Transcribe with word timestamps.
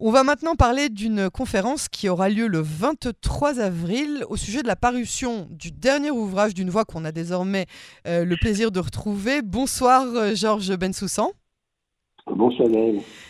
On 0.00 0.12
va 0.12 0.22
maintenant 0.22 0.54
parler 0.54 0.90
d'une 0.90 1.28
conférence 1.28 1.88
qui 1.88 2.08
aura 2.08 2.28
lieu 2.28 2.46
le 2.46 2.60
23 2.60 3.58
avril 3.58 4.24
au 4.28 4.36
sujet 4.36 4.62
de 4.62 4.68
la 4.68 4.76
parution 4.76 5.48
du 5.50 5.72
dernier 5.72 6.12
ouvrage 6.12 6.54
d'une 6.54 6.70
voix 6.70 6.84
qu'on 6.84 7.04
a 7.04 7.10
désormais 7.10 7.66
euh, 8.06 8.24
le 8.24 8.36
plaisir 8.36 8.70
de 8.70 8.78
retrouver. 8.78 9.42
Bonsoir 9.42 10.04
euh, 10.04 10.36
Georges 10.36 10.76
Bensoussan. 10.76 11.32
Bonsoir 12.30 12.68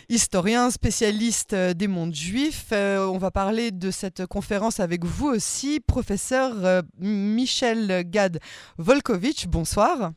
Historien, 0.09 0.69
spécialiste 0.69 1.53
euh, 1.53 1.73
des 1.73 1.87
mondes 1.87 2.13
juifs. 2.13 2.71
on 2.71 3.17
va 3.17 3.31
parler 3.31 3.71
de 3.71 3.89
cette 3.89 4.27
conférence 4.27 4.79
avec 4.79 5.05
vous 5.05 5.27
aussi, 5.27 5.79
professeur 5.79 6.83
Michel 6.99 8.03
Gad 8.05 8.39
Volkovitch. 8.77 9.47
Bonsoir. 9.47 10.11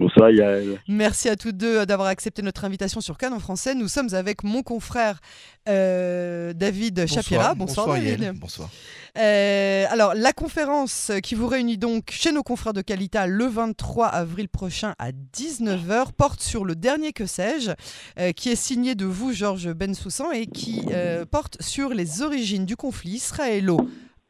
Bonsoir 0.00 0.30
Yael. 0.30 0.80
Merci 0.88 1.28
à 1.28 1.36
tous 1.36 1.52
deux 1.52 1.86
d'avoir 1.86 2.08
accepté 2.08 2.42
notre 2.42 2.64
invitation 2.64 3.00
sur 3.00 3.16
Cannes 3.16 3.32
en 3.32 3.38
français. 3.38 3.76
Nous 3.76 3.86
sommes 3.86 4.12
avec 4.12 4.42
mon 4.42 4.64
confrère 4.64 5.20
euh, 5.68 6.52
David 6.52 7.06
Chapira. 7.06 7.54
Bonsoir, 7.54 7.86
bonsoir 7.86 8.02
David. 8.02 8.32
Bonsoir. 8.40 8.70
Euh, 9.16 9.84
alors, 9.88 10.14
la 10.14 10.32
conférence 10.32 11.12
qui 11.22 11.36
vous 11.36 11.46
réunit 11.46 11.78
donc 11.78 12.10
chez 12.10 12.32
nos 12.32 12.42
confrères 12.42 12.72
de 12.72 12.80
Calita 12.80 13.28
le 13.28 13.46
23 13.46 14.08
avril 14.08 14.48
prochain 14.48 14.96
à 14.98 15.12
19h 15.12 16.10
porte 16.16 16.42
sur 16.42 16.64
le 16.64 16.74
dernier 16.74 17.12
que 17.12 17.26
sais-je, 17.26 17.70
euh, 18.18 18.32
qui 18.32 18.48
est 18.48 18.56
signé 18.56 18.96
de 18.96 19.04
vous, 19.04 19.32
Georges 19.32 19.72
Bensoussan, 19.72 20.32
et 20.32 20.46
qui 20.48 20.86
porte 21.30 21.62
sur 21.62 21.90
les 21.90 22.20
origines 22.20 22.66
du 22.66 22.74
conflit 22.74 23.12
israélo 23.12 23.78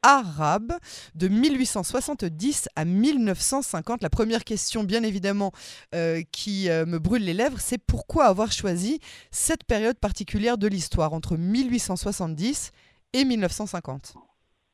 arabe 0.05 0.73
de 1.15 1.29
1870 1.29 2.69
à 2.77 2.85
1950. 2.85 4.03
La 4.03 4.11
première 4.11 4.45
question, 4.45 4.85
bien 4.85 5.03
évidemment, 5.03 5.51
euh, 5.95 6.21
qui 6.31 6.69
euh, 6.69 6.85
me 6.85 6.99
brûle 6.99 7.25
les 7.25 7.33
lèvres, 7.33 7.59
c'est 7.59 7.83
pourquoi 7.85 8.25
avoir 8.25 8.53
choisi 8.53 9.01
cette 9.31 9.65
période 9.65 9.99
particulière 9.99 10.59
de 10.59 10.69
l'histoire 10.69 11.15
entre 11.15 11.37
1870 11.37 12.73
et 13.15 13.25
1950 13.25 14.15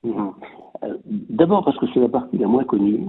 mhm. 0.03 0.33
euh, 0.83 0.97
D'abord 1.07 1.65
parce 1.65 1.79
que 1.79 1.87
c'est 1.95 2.01
la 2.01 2.09
partie 2.09 2.37
la 2.37 2.49
moins 2.49 2.65
connue, 2.65 3.07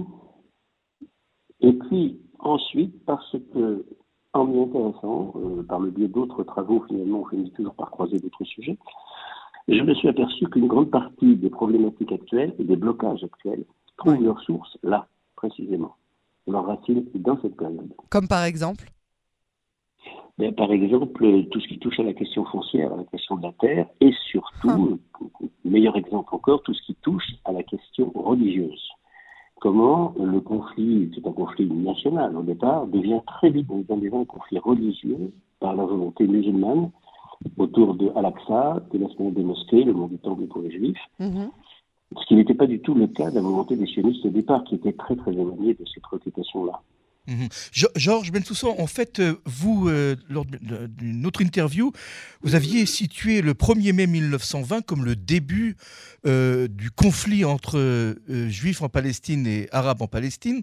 et 1.60 1.72
puis 1.72 2.20
ensuite 2.38 3.04
parce 3.04 3.36
que, 3.52 3.84
en 4.32 4.44
m'y 4.46 4.62
intéressant, 4.62 5.34
par 5.68 5.80
le 5.80 5.90
biais 5.90 6.08
d'autres 6.08 6.42
travaux, 6.44 6.84
finalement, 6.88 7.20
on 7.20 7.26
finit 7.26 7.50
toujours 7.52 7.74
par 7.74 7.90
croiser 7.90 8.18
d'autres 8.18 8.44
sujets, 8.44 8.78
je 9.68 9.82
me 9.82 9.94
suis 9.94 10.08
aperçu 10.08 10.46
qu'une 10.48 10.66
grande 10.66 10.90
partie 10.90 11.36
des 11.36 11.50
problématiques 11.50 12.12
actuelles 12.12 12.54
et 12.58 12.64
des 12.64 12.76
blocages 12.76 13.22
actuels 13.24 13.64
trouvent 13.96 14.22
leur 14.22 14.40
source 14.40 14.76
là, 14.82 15.06
précisément. 15.36 15.96
Leur 16.46 16.66
racine 16.66 17.04
dans 17.14 17.40
cette 17.40 17.56
période. 17.56 17.92
Comme 18.10 18.26
par 18.26 18.44
exemple 18.44 18.86
ben, 20.38 20.52
Par 20.54 20.72
exemple, 20.72 21.46
tout 21.50 21.60
ce 21.60 21.68
qui 21.68 21.78
touche 21.78 22.00
à 22.00 22.02
la 22.02 22.14
question 22.14 22.44
foncière, 22.46 22.92
à 22.92 22.96
la 22.96 23.04
question 23.04 23.36
de 23.36 23.42
la 23.42 23.52
terre, 23.52 23.86
et 24.00 24.12
surtout, 24.30 24.98
ah. 25.14 25.44
meilleur 25.64 25.96
exemple 25.96 26.34
encore, 26.34 26.62
tout 26.62 26.74
ce 26.74 26.82
qui 26.82 26.94
touche 26.96 27.36
à 27.44 27.52
la 27.52 27.62
question 27.62 28.10
religieuse. 28.14 28.88
Comment 29.60 30.12
le 30.18 30.40
conflit, 30.40 31.12
c'est 31.14 31.24
un 31.24 31.32
conflit 31.32 31.70
national 31.70 32.36
au 32.36 32.42
départ, 32.42 32.88
devient 32.88 33.20
très 33.24 33.50
vite 33.50 33.68
un 33.70 34.24
conflit 34.24 34.58
religieux 34.58 35.32
par 35.60 35.76
la 35.76 35.84
volonté 35.84 36.26
musulmane 36.26 36.90
autour 37.58 37.94
de 37.94 38.10
Al-Aqsa, 38.14 38.82
de 38.92 38.98
la 38.98 39.30
des 39.30 39.42
mosquées, 39.42 39.84
le 39.84 39.92
monde 39.92 40.10
du 40.10 40.18
temple 40.18 40.46
pour 40.46 40.62
les 40.62 40.70
juifs. 40.70 40.98
Mhm. 41.18 41.50
Ce 42.18 42.26
qui 42.26 42.34
n'était 42.34 42.54
pas 42.54 42.66
du 42.66 42.80
tout 42.80 42.94
le 42.94 43.06
cas 43.06 43.30
de 43.30 43.36
la 43.36 43.40
volonté 43.40 43.76
des 43.76 43.86
sionistes 43.86 44.24
au 44.26 44.30
départ, 44.30 44.64
qui 44.64 44.74
étaient 44.74 44.92
très 44.92 45.16
très 45.16 45.32
éloignés 45.32 45.74
de 45.74 45.84
ces 45.92 46.00
préoccupations-là. 46.00 46.80
Mhm. 47.28 47.48
Georges 47.94 48.32
Bensoussan, 48.32 48.74
en 48.78 48.88
fait, 48.88 49.20
euh, 49.20 49.36
vous, 49.44 49.88
euh, 49.88 50.16
lors 50.28 50.44
d'une 50.44 51.24
autre 51.24 51.40
interview, 51.40 51.92
vous 52.42 52.56
aviez 52.56 52.84
situé 52.84 53.42
le 53.42 53.54
1er 53.54 53.92
mai 53.92 54.08
1920 54.08 54.82
comme 54.82 55.04
le 55.04 55.14
début 55.14 55.76
euh, 56.26 56.66
du 56.66 56.90
conflit 56.90 57.44
entre 57.44 58.16
juifs 58.48 58.82
en 58.82 58.88
Palestine 58.88 59.46
et 59.46 59.68
arabes 59.70 60.02
en 60.02 60.08
Palestine, 60.08 60.62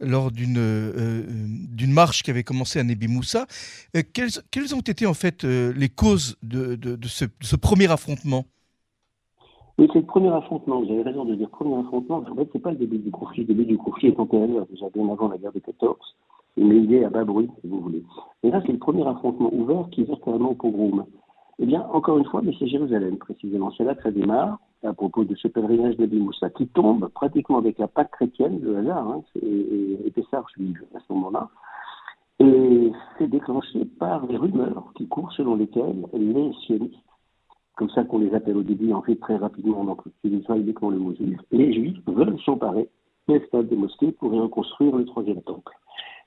lors 0.00 0.32
d'une 0.32 1.92
marche 1.92 2.24
qui 2.24 2.30
avait 2.30 2.42
commencé 2.42 2.80
à 2.80 2.82
Nebi 2.82 3.06
Moussa. 3.06 3.46
Quelles, 4.12 4.30
quelles, 4.50 4.74
ont 4.74 4.80
été 4.80 5.06
en 5.06 5.14
fait 5.14 5.44
les 5.44 5.88
causes 5.88 6.36
de, 6.42 6.98
ce 7.40 7.56
premier 7.56 7.90
affrontement? 7.90 8.46
Oui, 9.78 9.88
c'est 9.92 10.00
le 10.00 10.06
premier 10.06 10.28
affrontement. 10.28 10.80
Vous 10.80 10.90
avez 10.92 11.02
raison 11.02 11.24
de 11.24 11.34
dire 11.34 11.48
premier 11.48 11.78
affrontement. 11.78 12.22
En 12.30 12.34
fait, 12.34 12.48
c'est 12.52 12.58
pas 12.58 12.72
le 12.72 12.76
début 12.76 12.98
du 12.98 13.10
conflit. 13.10 13.42
Le 13.42 13.48
début 13.48 13.64
du 13.64 13.78
conflit 13.78 14.08
est 14.08 14.20
antérieur, 14.20 14.66
déjà 14.66 14.88
bien 14.90 15.08
avant 15.08 15.28
la 15.28 15.38
guerre 15.38 15.52
de 15.52 15.60
14. 15.60 15.96
Il 16.56 16.92
est 16.92 17.04
à 17.04 17.10
bas 17.10 17.24
bruit, 17.24 17.48
si 17.60 17.68
vous 17.68 17.80
voulez. 17.80 18.04
Et 18.42 18.50
là, 18.50 18.62
c'est 18.66 18.72
le 18.72 18.78
premier 18.78 19.06
affrontement 19.06 19.50
ouvert 19.52 19.88
qui 19.90 20.02
est 20.02 20.24
carrément 20.24 20.50
au 20.50 20.54
pogrom. 20.54 21.06
Eh 21.58 21.66
bien, 21.66 21.86
encore 21.92 22.18
une 22.18 22.26
fois, 22.26 22.42
mais 22.42 22.52
c'est 22.58 22.66
Jérusalem, 22.66 23.16
précisément. 23.16 23.70
C'est 23.76 23.84
là 23.84 23.94
que 23.94 24.02
ça 24.02 24.10
démarre, 24.10 24.58
à 24.84 24.92
propos 24.92 25.24
de 25.24 25.34
ce 25.36 25.48
pèlerinage 25.48 25.96
de 25.96 26.18
Moussa, 26.18 26.50
qui 26.50 26.66
tombe 26.66 27.08
pratiquement 27.08 27.58
avec 27.58 27.78
la 27.78 27.88
Pâque 27.88 28.10
chrétienne, 28.10 28.60
le 28.60 28.78
hasard, 28.78 29.08
hein, 29.08 29.22
et, 29.40 30.10
Pessar 30.14 30.46
juive 30.54 30.84
à 30.94 30.98
ce 30.98 31.12
moment-là. 31.14 31.48
Et 32.40 32.92
c'est 33.16 33.28
déclenché 33.28 33.86
par 33.98 34.26
les 34.26 34.36
rumeurs 34.36 34.92
qui 34.96 35.08
courent 35.08 35.32
selon 35.32 35.54
lesquelles 35.54 36.06
les 36.12 36.52
sionistes 36.66 36.98
comme 37.82 37.90
ça 37.90 38.04
qu'on 38.04 38.18
les 38.18 38.32
appelle 38.32 38.56
au 38.56 38.62
début, 38.62 38.92
en 38.92 39.02
fait 39.02 39.16
très 39.16 39.34
rapidement, 39.34 39.82
donc 39.82 40.06
utilisant 40.06 40.54
pas 40.54 40.56
uniquement 40.56 40.90
le 40.90 40.98
mot 41.00 41.12
juif, 41.16 41.40
les 41.50 41.72
juifs 41.72 41.98
veulent 42.06 42.38
s'emparer 42.44 42.88
des 43.26 43.40
stades 43.46 43.68
des 43.68 43.74
mosquées 43.74 44.12
pour 44.12 44.32
y 44.32 44.38
reconstruire 44.38 44.94
le 44.94 45.04
troisième 45.04 45.42
temple. 45.42 45.72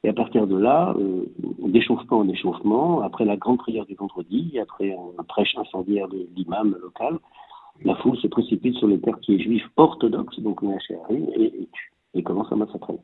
Et 0.03 0.09
à 0.09 0.13
partir 0.13 0.47
de 0.47 0.57
là, 0.57 0.93
euh, 0.99 1.23
d'échauffement 1.59 2.17
en 2.17 2.27
échauffement, 2.27 2.99
après 2.99 3.23
la 3.23 3.37
grande 3.37 3.59
prière 3.59 3.85
du 3.85 3.95
vendredi, 3.95 4.59
après 4.59 4.93
un 5.17 5.23
prêche 5.23 5.55
incendiaire 5.57 6.09
de 6.09 6.27
l'imam 6.35 6.75
local, 6.81 7.19
la 7.85 7.95
foule 7.95 8.17
se 8.17 8.27
précipite 8.27 8.75
sur 8.75 8.89
les 8.89 8.99
quartiers 8.99 9.39
juifs 9.39 9.69
orthodoxes, 9.77 10.41
donc 10.41 10.61
les 10.61 10.75
et, 11.15 11.43
et, 11.45 11.69
et 12.15 12.23
commence 12.23 12.51
à 12.51 12.57
massacrer. 12.57 12.95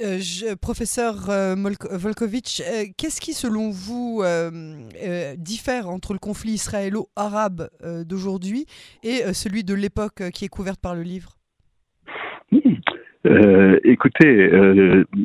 Euh, 0.00 0.56
professeur 0.60 1.30
euh, 1.30 1.54
Volkovitch, 1.92 2.60
euh, 2.60 2.84
qu'est-ce 2.96 3.20
qui, 3.20 3.32
selon 3.32 3.70
vous, 3.70 4.22
diffère 5.36 5.88
entre 5.88 6.12
le 6.12 6.18
conflit 6.18 6.52
israélo-arabe 6.52 7.68
d'aujourd'hui 8.06 8.66
et 9.02 9.32
celui 9.32 9.64
de 9.64 9.74
l'époque 9.74 10.30
qui 10.32 10.44
est 10.44 10.48
couverte 10.48 10.80
par 10.80 10.94
le 10.94 11.02
livre? 11.02 11.30
Écoutez, 13.84 14.50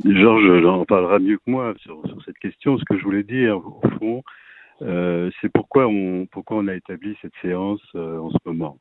Georges 0.05 0.65
en 0.65 0.85
parlera 0.85 1.19
mieux 1.19 1.37
que 1.37 1.51
moi 1.51 1.73
sur, 1.79 2.01
cette 2.25 2.37
question. 2.39 2.77
Ce 2.77 2.83
que 2.85 2.97
je 2.97 3.03
voulais 3.03 3.23
dire, 3.23 3.57
au 3.57 3.81
fond, 3.99 4.23
c'est 4.79 5.51
pourquoi 5.53 5.87
on, 5.87 6.25
pourquoi 6.31 6.57
on 6.57 6.67
a 6.67 6.75
établi 6.75 7.15
cette 7.21 7.33
séance 7.41 7.81
en 7.95 8.29
ce 8.29 8.37
moment. 8.45 8.77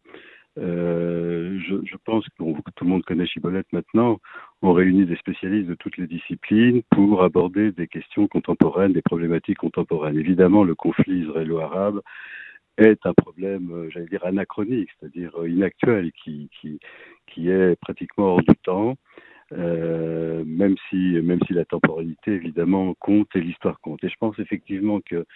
Euh, 0.58 1.58
je, 1.66 1.96
pense 2.04 2.26
que 2.26 2.70
tout 2.74 2.84
le 2.84 2.90
monde 2.90 3.04
connaît 3.04 3.26
Chibolette 3.26 3.72
maintenant. 3.72 4.18
On 4.60 4.72
réunit 4.72 5.06
des 5.06 5.16
spécialistes 5.16 5.68
de 5.68 5.74
toutes 5.74 5.96
les 5.96 6.06
disciplines 6.06 6.82
pour 6.90 7.22
aborder 7.22 7.72
des 7.72 7.88
questions 7.88 8.28
contemporaines, 8.28 8.92
des 8.92 9.02
problématiques 9.02 9.58
contemporaines. 9.58 10.18
Évidemment, 10.18 10.64
le 10.64 10.74
conflit 10.74 11.20
israélo-arabe 11.20 12.02
est 12.76 13.04
un 13.06 13.14
problème, 13.14 13.70
euh, 13.72 13.90
j'allais 13.90 14.06
dire, 14.06 14.24
anachronique, 14.24 14.90
c'est-à-dire 14.98 15.30
euh, 15.40 15.48
inactuel, 15.48 16.12
qui, 16.12 16.48
est 17.36 17.80
pratiquement 17.80 18.34
hors 18.34 18.42
du 18.42 18.56
temps. 18.62 18.96
Même 19.54 20.76
si 20.88 21.20
même 21.22 21.40
si 21.46 21.52
la 21.52 21.66
temporalité 21.66 22.32
évidemment 22.32 22.94
compte 22.94 23.28
et 23.34 23.40
l'histoire 23.40 23.78
compte. 23.80 24.02
Et 24.02 24.08
je 24.08 24.16
pense 24.18 24.38
effectivement 24.38 25.00
que 25.02 25.26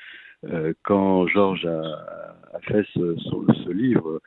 quand 0.82 1.26
Georges 1.26 1.66
a, 1.66 2.58
fait 2.62 2.82
ce 2.94 3.70
livre, 3.70 4.20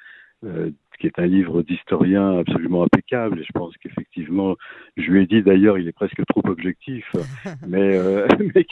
euh, 0.45 0.71
qui 0.99 1.07
est 1.07 1.17
un 1.17 1.25
livre 1.25 1.63
d'historien 1.63 2.39
absolument 2.39 2.83
impeccable. 2.83 3.39
Et 3.39 3.43
je 3.43 3.51
pense 3.53 3.73
qu'effectivement, 3.77 4.55
je 4.97 5.09
lui 5.09 5.23
ai 5.23 5.25
dit 5.25 5.41
d'ailleurs, 5.41 5.77
il 5.77 5.87
est 5.87 5.93
presque 5.93 6.21
trop 6.27 6.41
objectif. 6.45 7.05
mais, 7.67 7.95
euh, 7.97 8.27
mais, 8.39 8.65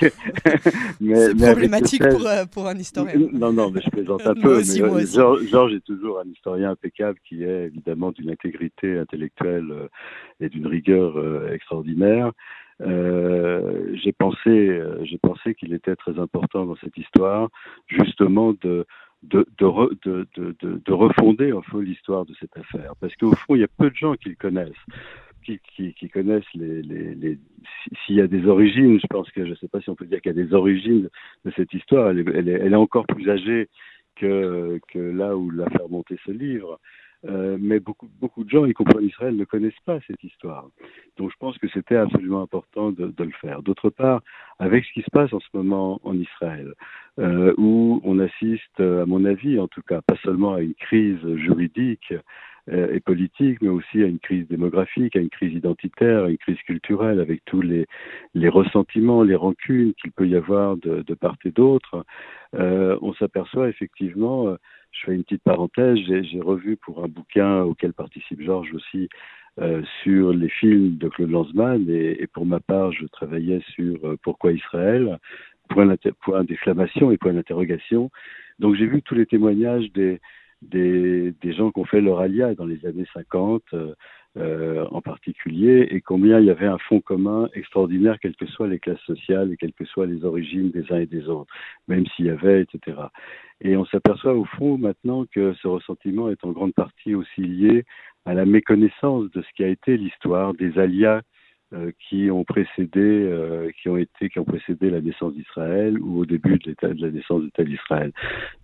mais 1.00 1.16
c'est 1.16 1.36
problématique 1.36 2.08
pour, 2.10 2.28
euh, 2.28 2.46
pour, 2.46 2.68
un 2.68 2.78
historien. 2.78 3.16
Non, 3.34 3.54
non, 3.54 3.72
mais 3.72 3.82
je 3.82 3.90
plaisante 3.90 4.28
un 4.28 4.34
peu. 4.42 4.58
mais, 4.60 4.82
euh, 4.82 5.38
Georges 5.50 5.74
est 5.74 5.86
toujours 5.86 6.20
un 6.20 6.30
historien 6.30 6.72
impeccable 6.72 7.18
qui 7.28 7.44
est 7.44 7.66
évidemment 7.66 8.12
d'une 8.12 8.30
intégrité 8.30 8.98
intellectuelle 8.98 9.90
et 10.40 10.50
d'une 10.50 10.68
rigueur 10.68 11.52
extraordinaire. 11.52 12.32
Euh, 12.82 13.96
j'ai 14.04 14.12
pensé, 14.12 14.82
j'ai 15.02 15.18
pensé 15.18 15.56
qu'il 15.56 15.74
était 15.74 15.96
très 15.96 16.20
important 16.20 16.66
dans 16.66 16.76
cette 16.76 16.96
histoire, 16.98 17.50
justement 17.88 18.54
de 18.62 18.86
de, 19.30 19.46
de, 19.58 20.28
de, 20.36 20.82
de, 20.86 20.94
refonder 20.94 21.52
en 21.54 21.62
fond 21.62 21.80
l'histoire 21.80 22.26
de 22.26 22.34
cette 22.40 22.56
affaire. 22.58 22.94
Parce 23.00 23.16
qu'au 23.16 23.34
fond, 23.34 23.56
il 23.56 23.62
y 23.62 23.64
a 23.64 23.68
peu 23.68 23.90
de 23.90 23.96
gens 23.96 24.16
qui 24.16 24.30
le 24.30 24.36
connaissent. 24.36 24.72
Qui, 25.44 25.94
qui, 25.94 26.10
connaissent 26.10 26.44
les, 26.56 26.82
les, 26.82 27.16
les 27.16 27.38
s'il 28.06 28.16
y 28.16 28.22
a 28.22 28.28
des 28.28 28.46
origines, 28.48 29.00
je 29.00 29.08
pense 29.08 29.32
que 29.32 29.46
je 29.46 29.52
ne 29.52 29.56
sais 29.56 29.70
pas 29.70 29.80
si 29.80 29.90
on 29.90 29.96
peut 29.96 30.06
dire 30.06 30.20
qu'il 30.20 30.36
y 30.36 30.38
a 30.38 30.44
des 30.44 30.54
origines 30.54 31.10
de 31.46 31.52
cette 31.56 31.74
histoire. 31.74 32.10
Elle 32.10 32.50
est 32.50 32.76
encore 32.76 33.08
plus 33.08 33.30
âgée 33.30 33.70
que, 34.18 34.78
que 34.90 35.00
là 35.00 35.38
où 35.38 35.50
l'a 35.50 35.70
fait 35.70 35.82
remonter 35.82 36.18
ce 36.26 36.32
livre. 36.32 36.82
Euh, 37.26 37.58
mais 37.60 37.80
beaucoup, 37.80 38.08
beaucoup 38.22 38.44
de 38.44 38.50
gens, 38.50 38.66
y 38.66 38.74
compris 38.74 38.98
en 38.98 39.08
Israël, 39.08 39.36
ne 39.36 39.46
connaissent 39.46 39.74
pas 39.86 40.00
cette 40.06 40.24
histoire. 40.24 40.70
Donc 41.18 41.32
je 41.32 41.36
pense 41.40 41.58
que 41.58 41.68
c'était 41.70 41.96
absolument 41.96 42.42
important 42.42 42.92
de, 42.92 43.08
de 43.08 43.24
le 43.24 43.32
faire. 43.42 43.64
D'autre 43.64 43.90
part, 43.90 44.22
avec 44.60 44.86
ce 44.86 44.94
qui 44.94 45.02
se 45.02 45.10
passe 45.12 45.34
en 45.34 45.40
ce 45.40 45.48
moment 45.54 46.00
en 46.04 46.16
Israël, 46.16 46.74
euh, 47.20 47.54
où 47.58 48.02
on 48.04 48.20
assiste, 48.20 48.80
à 48.80 49.06
mon 49.06 49.26
avis 49.26 49.60
en 49.60 49.68
tout 49.68 49.82
cas, 49.82 50.02
pas 50.02 50.16
seulement 50.24 50.54
à 50.54 50.62
une 50.62 50.76
crise 50.76 51.36
juridique 51.36 52.14
euh, 52.70 52.94
et 52.94 53.00
politique, 53.00 53.62
mais 53.62 53.70
aussi 53.70 54.04
à 54.04 54.08
une 54.08 54.20
crise 54.20 54.48
démographique, 54.48 55.16
à 55.16 55.20
une 55.20 55.30
crise 55.30 55.54
identitaire, 55.54 56.26
à 56.26 56.30
une 56.30 56.38
crise 56.38 56.62
culturelle, 56.68 57.20
avec 57.20 57.44
tous 57.46 57.62
les, 57.62 57.88
les 58.36 58.50
ressentiments, 58.50 59.24
les 59.24 59.36
rancunes 59.36 59.94
qu'il 59.96 60.12
peut 60.12 60.28
y 60.28 60.36
avoir 60.36 60.78
de, 60.78 61.02
de 61.02 61.14
part 61.16 61.38
et 61.46 61.52
d'autre, 61.52 62.06
euh, 62.56 62.98
on 63.02 63.14
s'aperçoit 63.14 63.70
effectivement 63.70 64.56
je 64.92 65.06
fais 65.06 65.16
une 65.16 65.24
petite 65.24 65.44
parenthèse, 65.44 65.98
j'ai 65.98 66.42
revu 66.42 66.78
pour 66.78 67.04
un 67.04 67.08
bouquin 67.08 67.62
auquel 67.62 67.94
participe 67.94 68.42
Georges 68.42 68.74
aussi 68.74 69.10
euh, 69.60 69.82
sur 70.04 70.34
les 70.34 70.50
films 70.50 70.98
de 70.98 71.10
Claude 71.10 71.32
Lanzmann 71.32 71.90
et, 71.90 72.22
et, 72.22 72.28
pour 72.28 72.46
ma 72.46 72.60
part, 72.60 72.92
je 72.92 73.06
travaillais 73.08 73.62
sur 73.74 74.06
euh, 74.06 74.16
Pourquoi 74.22 74.52
Israël, 74.54 75.18
point, 75.70 75.96
point 76.22 76.44
d'exclamation 76.44 77.12
et 77.12 77.18
point 77.18 77.34
d'interrogation. 77.34 78.12
Donc 78.60 78.76
j'ai 78.76 78.86
vu 78.86 79.02
tous 79.02 79.16
les 79.16 79.26
témoignages 79.26 79.92
des, 79.94 80.20
des, 80.62 81.34
gens 81.44 81.72
qui 81.72 81.80
ont 81.80 81.86
fait 81.86 82.02
leur 82.02 82.20
alia 82.20 82.54
dans 82.56 82.66
les 82.66 82.86
années 82.86 83.06
50 83.14 83.64
euh, 83.74 83.94
euh, 84.38 84.86
en 84.92 85.02
particulier 85.02 85.88
et 85.90 86.02
combien 86.02 86.40
il 86.40 86.46
y 86.46 86.52
avait 86.52 86.68
un 86.68 86.78
fond 86.78 87.02
commun 87.02 87.50
extraordinaire, 87.54 88.20
quelles 88.20 88.36
que 88.36 88.46
soient 88.46 88.68
les 88.68 88.80
classes 88.80 89.02
sociales 89.02 89.52
et 89.52 89.58
quelles 89.58 89.74
que 89.74 89.86
soient 89.86 90.06
les 90.06 90.24
origines 90.26 90.70
des 90.70 90.92
uns 90.92 91.00
et 91.00 91.06
des 91.06 91.28
autres, 91.28 91.52
même 91.88 92.06
s'il 92.08 92.26
y 92.26 92.30
avait, 92.30 92.62
etc. 92.62 92.98
Et 93.62 93.76
on 93.78 93.86
s'aperçoit 93.86 94.36
au 94.36 94.46
fond 94.46 94.78
maintenant 94.78 95.26
que 95.26 95.54
ce 95.62 95.68
ressentiment 95.68 96.30
est 96.30 96.44
en 96.44 96.52
grande 96.52 96.74
partie 96.74 97.16
aussi 97.16 97.42
lié 97.42 97.86
à 98.26 98.34
la 98.34 98.46
méconnaissance 98.46 99.32
de 99.32 99.42
ce 99.42 99.48
qui 99.56 99.64
a 99.64 99.68
été 99.68 99.98
l'histoire 99.98 100.54
des 100.54 100.78
alias 100.78 101.22
qui 102.08 102.32
ont 102.32 102.44
précédé, 102.44 102.90
euh, 102.96 103.70
qui 103.82 103.90
ont 103.90 103.98
été, 103.98 104.30
qui 104.30 104.40
ont 104.40 104.46
précédé 104.46 104.90
la 104.90 105.02
naissance 105.02 105.34
d'Israël 105.34 106.00
ou 106.00 106.20
au 106.20 106.26
début 106.26 106.58
de, 106.60 106.72
de 106.72 107.02
la 107.02 107.12
naissance 107.12 107.42
de 107.42 107.46
l'État 107.46 107.64
d'Israël. 107.64 108.12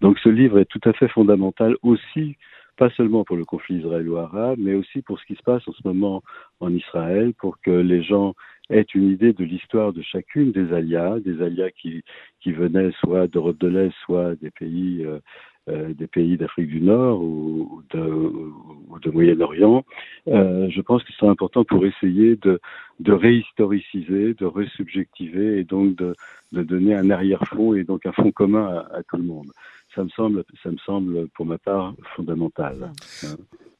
Donc 0.01 0.19
ce 0.19 0.29
livre 0.29 0.59
est 0.59 0.65
tout 0.65 0.81
à 0.85 0.94
fait 0.94 1.09
fondamental 1.09 1.75
aussi 1.81 2.38
pas 2.77 2.89
seulement 2.91 3.23
pour 3.23 3.38
le 3.38 3.45
conflit 3.45 3.77
israélo-arabe, 3.77 4.57
mais 4.59 4.73
aussi 4.73 5.01
pour 5.01 5.19
ce 5.19 5.25
qui 5.25 5.35
se 5.35 5.44
passe 5.44 5.67
en 5.67 5.73
ce 5.73 5.88
moment 5.88 6.23
en 6.59 6.73
Israël, 6.73 7.33
pour 7.38 7.59
que 7.61 7.71
les 7.71 8.01
gens 8.01 8.33
aient 8.69 8.85
une 8.95 9.09
idée 9.09 9.33
de 9.33 9.44
l'histoire 9.44 9.94
de 9.94 10.01
chacune 10.01 10.51
des 10.51 10.73
alias, 10.73 11.19
des 11.19 11.41
alias 11.41 11.69
qui, 11.71 12.03
qui 12.41 12.51
venaient 12.51 12.91
soit 13.00 13.27
d'Europe 13.27 13.59
de 13.59 13.67
l'Est, 13.67 13.94
soit 14.05 14.35
des 14.35 14.51
pays, 14.51 15.03
euh, 15.05 15.13
euh, 15.15 15.19
des 15.68 16.07
pays 16.07 16.38
d'Afrique 16.38 16.68
du 16.68 16.81
Nord 16.81 17.21
ou, 17.21 17.81
de, 17.92 19.10
Moyen-Orient. 19.12 19.83
Euh, 20.27 20.69
je 20.69 20.81
pense 20.81 21.04
que 21.04 21.12
c'est 21.19 21.27
important 21.27 21.63
pour 21.63 21.86
essayer 21.86 22.36
de, 22.38 22.60
de 23.00 23.12
réhistoriciser, 23.12 24.33
de 24.33 24.45
resubjectiver 24.45 25.60
et 25.60 25.63
donc 25.63 25.95
de, 25.95 26.15
donner 26.51 26.95
un 26.95 27.10
arrière-fond 27.10 27.74
et 27.74 27.83
donc 27.83 28.06
un 28.06 28.12
fond 28.12 28.31
commun 28.31 28.86
à, 28.94 29.04
tout 29.04 29.18
le 29.18 29.24
monde 29.24 29.48
ça 29.95 30.04
me 30.04 30.10
semble, 30.10 30.44
ça 30.63 30.71
me 30.71 30.77
semble 30.88 31.27
pour 31.36 31.45
ma 31.45 31.60
part 31.60 31.94
fondamental. 32.15 32.92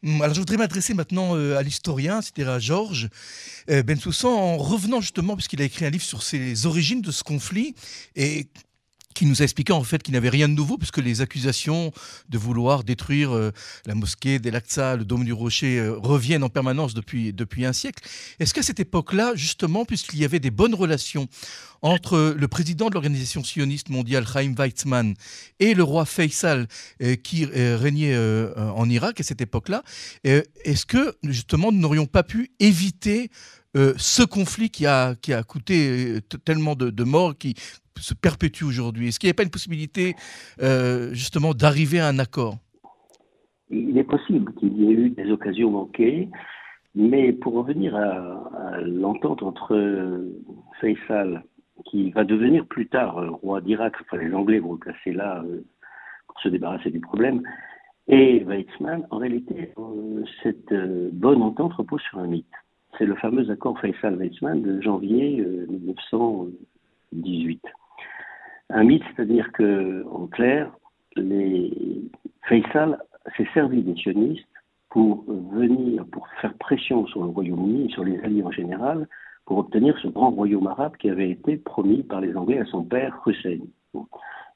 Hum, 0.04 0.22
alors 0.22 0.36
je 0.36 0.40
voudrais 0.40 0.58
m'adresser 0.58 0.94
maintenant 0.94 1.36
euh, 1.36 1.58
à 1.58 1.64
l'historien, 1.64 2.22
c'est-à-dire 2.22 2.52
à 2.52 2.60
Georges 2.60 3.10
euh, 3.72 3.82
Bensoussan, 3.82 4.30
en 4.30 4.58
revenant 4.58 5.02
justement, 5.02 5.36
puisqu'il 5.36 5.60
a 5.60 5.66
écrit 5.66 5.86
un 5.86 5.90
livre 5.90 6.04
sur 6.04 6.20
les 6.34 6.68
origines 6.68 7.02
de 7.02 7.10
ce 7.10 7.24
conflit, 7.24 7.74
et 8.16 8.46
qui 9.14 9.26
nous 9.26 9.42
a 9.42 9.44
expliqué 9.44 9.74
en 9.74 9.84
fait 9.84 10.02
qu'il 10.04 10.14
n'avait 10.14 10.30
rien 10.30 10.50
de 10.50 10.54
nouveau 10.54 10.78
puisque 10.78 10.98
les 10.98 11.22
accusations 11.22 11.92
de 12.30 12.38
vouloir 12.38 12.84
détruire 12.84 13.36
euh, 13.36 13.52
la 13.86 13.96
mosquée 13.96 14.40
d'El-Aqsa, 14.40 14.96
le 14.96 15.06
dôme 15.06 15.24
du 15.24 15.34
Rocher 15.34 15.80
euh, 15.80 15.98
reviennent 15.98 16.44
en 16.44 16.50
permanence 16.50 16.94
depuis, 16.94 17.34
un 17.66 17.74
siècle. 17.74 18.04
Est-ce 18.40 18.54
qu'à 18.54 18.64
cette 18.64 18.80
époque-là, 18.80 19.34
justement, 19.36 19.86
puisqu'il 19.86 20.20
y 20.20 20.26
avait 20.26 20.40
des 20.40 20.52
bonnes 20.52 20.76
relations 20.76 21.28
entre 21.82 22.36
le 22.38 22.48
président 22.48 22.90
de 22.90 22.94
l'organisation 22.94 23.44
sioniste 23.44 23.90
mondiale, 23.90 24.26
Chaim 24.26 24.56
Weizmann, 24.58 25.14
et 25.60 25.74
le 25.74 25.84
roi 25.84 26.06
Faisal, 26.06 26.68
euh, 27.02 27.16
qui 27.16 27.46
régnait 27.46 28.18
en 28.58 28.90
Irak 28.90 29.20
à 29.20 29.24
cette 29.24 29.42
époque-là, 29.42 29.84
est-ce 30.24 30.86
que 30.86 31.16
justement 31.24 31.72
nous 31.72 31.80
n'aurions 31.80 32.06
pas 32.06 32.24
pu 32.24 32.52
éviter 32.60 33.30
ce 33.76 34.26
conflit 34.26 34.70
qui 34.70 34.86
a, 34.86 35.16
qui 35.16 35.34
a 35.34 35.44
coûté 35.44 36.20
tellement 36.46 36.76
de, 36.76 37.04
morts, 37.04 37.38
qui 37.38 37.56
se 38.00 38.14
perpétue 38.14 38.64
aujourd'hui 38.64 39.08
Est-ce 39.08 39.20
qu'il 39.20 39.28
n'y 39.28 39.32
a 39.32 39.36
pas 39.36 39.44
une 39.44 39.50
possibilité 39.50 40.16
euh, 40.62 41.14
justement 41.14 41.54
d'arriver 41.54 42.00
à 42.00 42.08
un 42.08 42.20
accord? 42.20 42.58
Il 43.70 43.98
est 43.98 44.04
possible 44.04 44.54
qu'il 44.56 44.74
y 44.78 44.86
ait 44.86 44.94
eu 44.94 45.10
des 45.10 45.32
occasions 45.32 45.72
manquées, 45.72 46.30
mais 46.96 47.34
pour 47.34 47.54
revenir 47.54 47.96
à, 47.96 48.82
l'entente 48.82 49.42
entre 49.42 49.76
Faisal, 50.80 51.44
qui 51.86 52.12
va 52.12 52.24
devenir 52.24 52.66
plus 52.68 52.88
tard 52.88 53.18
euh, 53.18 53.30
roi 53.30 53.62
d'Irak, 53.62 53.96
enfin 54.02 54.18
les 54.18 54.34
Anglais 54.34 54.60
vont 54.60 54.74
le 54.74 54.80
placer 54.80 55.12
là 55.12 55.44
euh, 55.44 55.64
pour 56.28 56.40
se 56.40 56.50
débarrasser 56.50 56.92
du 56.92 57.00
problème, 57.00 57.42
et 58.08 58.44
Weizmann, 58.44 59.08
en 59.12 59.18
réalité, 59.18 59.74
cette 60.44 60.74
bonne 61.14 61.42
entente 61.42 61.74
repose 61.74 62.02
sur 62.02 62.20
un 62.20 62.28
mythe. 62.28 62.46
C'est 62.98 63.06
le 63.06 63.16
fameux 63.16 63.50
accord 63.50 63.80
Faisal-Weizmann 63.80 64.62
de 64.62 64.82
janvier 64.82 65.46
1918. 65.70 67.62
Un 68.70 68.84
mythe, 68.84 69.04
c'est-à-dire 69.16 69.52
que, 69.52 70.06
en 70.10 70.28
clair, 70.28 70.72
les... 71.16 71.72
Faisal 72.44 73.00
s'est 73.38 73.48
servi 73.54 73.82
des 73.84 73.96
sionistes 73.96 74.46
pour 74.90 75.24
venir, 75.28 76.06
pour 76.12 76.28
faire 76.42 76.54
pression 76.56 77.08
sur 77.08 77.24
le 77.24 77.30
Royaume-Uni 77.30 77.90
sur 77.92 78.04
les 78.04 78.20
Alliés 78.20 78.44
en 78.44 78.52
général, 78.52 79.08
pour 79.46 79.58
obtenir 79.58 79.98
ce 80.00 80.08
grand 80.08 80.32
royaume 80.32 80.68
arabe 80.68 80.96
qui 80.98 81.10
avait 81.10 81.32
été 81.32 81.58
promis 81.58 82.04
par 82.04 82.22
les 82.22 82.36
Anglais 82.36 82.60
à 82.60 82.66
son 82.66 82.84
père 82.84 83.20
Hussein. 83.26 83.60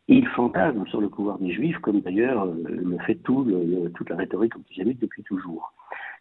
il 0.07 0.27
fantasme 0.27 0.85
sur 0.87 1.01
le 1.01 1.09
pouvoir 1.09 1.39
des 1.39 1.51
Juifs, 1.51 1.79
comme 1.79 2.01
d'ailleurs 2.01 2.45
euh, 2.45 2.55
le 2.67 2.97
fait 2.99 3.15
toute 3.15 4.09
la 4.09 4.15
rhétorique 4.15 4.55
antisémite 4.55 4.99
depuis 4.99 5.23
toujours. 5.23 5.73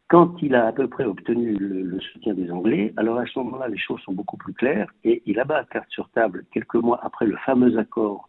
Quand 0.09 0.41
il 0.41 0.55
a 0.55 0.67
à 0.67 0.73
peu 0.73 0.87
près 0.89 1.05
obtenu 1.05 1.57
le, 1.57 1.99
soutien 2.01 2.35
des 2.35 2.51
Anglais, 2.53 2.93
alors 2.97 3.19
à 3.19 3.27
ce 3.27 3.39
moment-là, 3.41 3.67
les 3.67 3.79
choses 3.79 4.01
sont 4.03 4.13
beaucoup 4.13 4.37
plus 4.37 4.53
claires 4.53 4.93
et 5.03 5.21
il 5.27 5.41
abat 5.41 5.65
carte 5.65 5.91
sur 5.91 6.09
table 6.11 6.45
quelques 6.53 6.77
mois 6.77 7.01
après 7.03 7.27
le 7.27 7.37
fameux 7.39 7.77
accord 7.77 8.29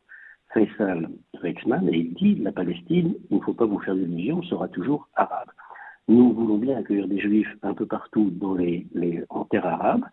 Faisal-Rexman 0.54 1.88
et 1.90 1.98
il 1.98 2.14
dit 2.16 2.36
la 2.36 2.52
Palestine, 2.52 3.14
il 3.30 3.38
ne 3.38 3.42
faut 3.44 3.54
pas 3.54 3.66
vous 3.66 3.80
faire 3.80 3.94
d'illusions, 3.94 4.42
sera 4.44 4.68
toujours 4.70 5.08
arabe. 5.16 5.50
Nous 6.08 6.34
voulons 6.34 6.58
bien 6.58 6.78
accueillir 6.78 7.08
des 7.08 7.20
juifs 7.20 7.56
un 7.62 7.76
peu 7.76 7.86
partout 7.86 8.32
dans 8.32 8.56
les, 8.56 8.88
les, 8.96 9.24
en 9.30 9.46
terre 9.46 9.68
arabe, 9.68 10.06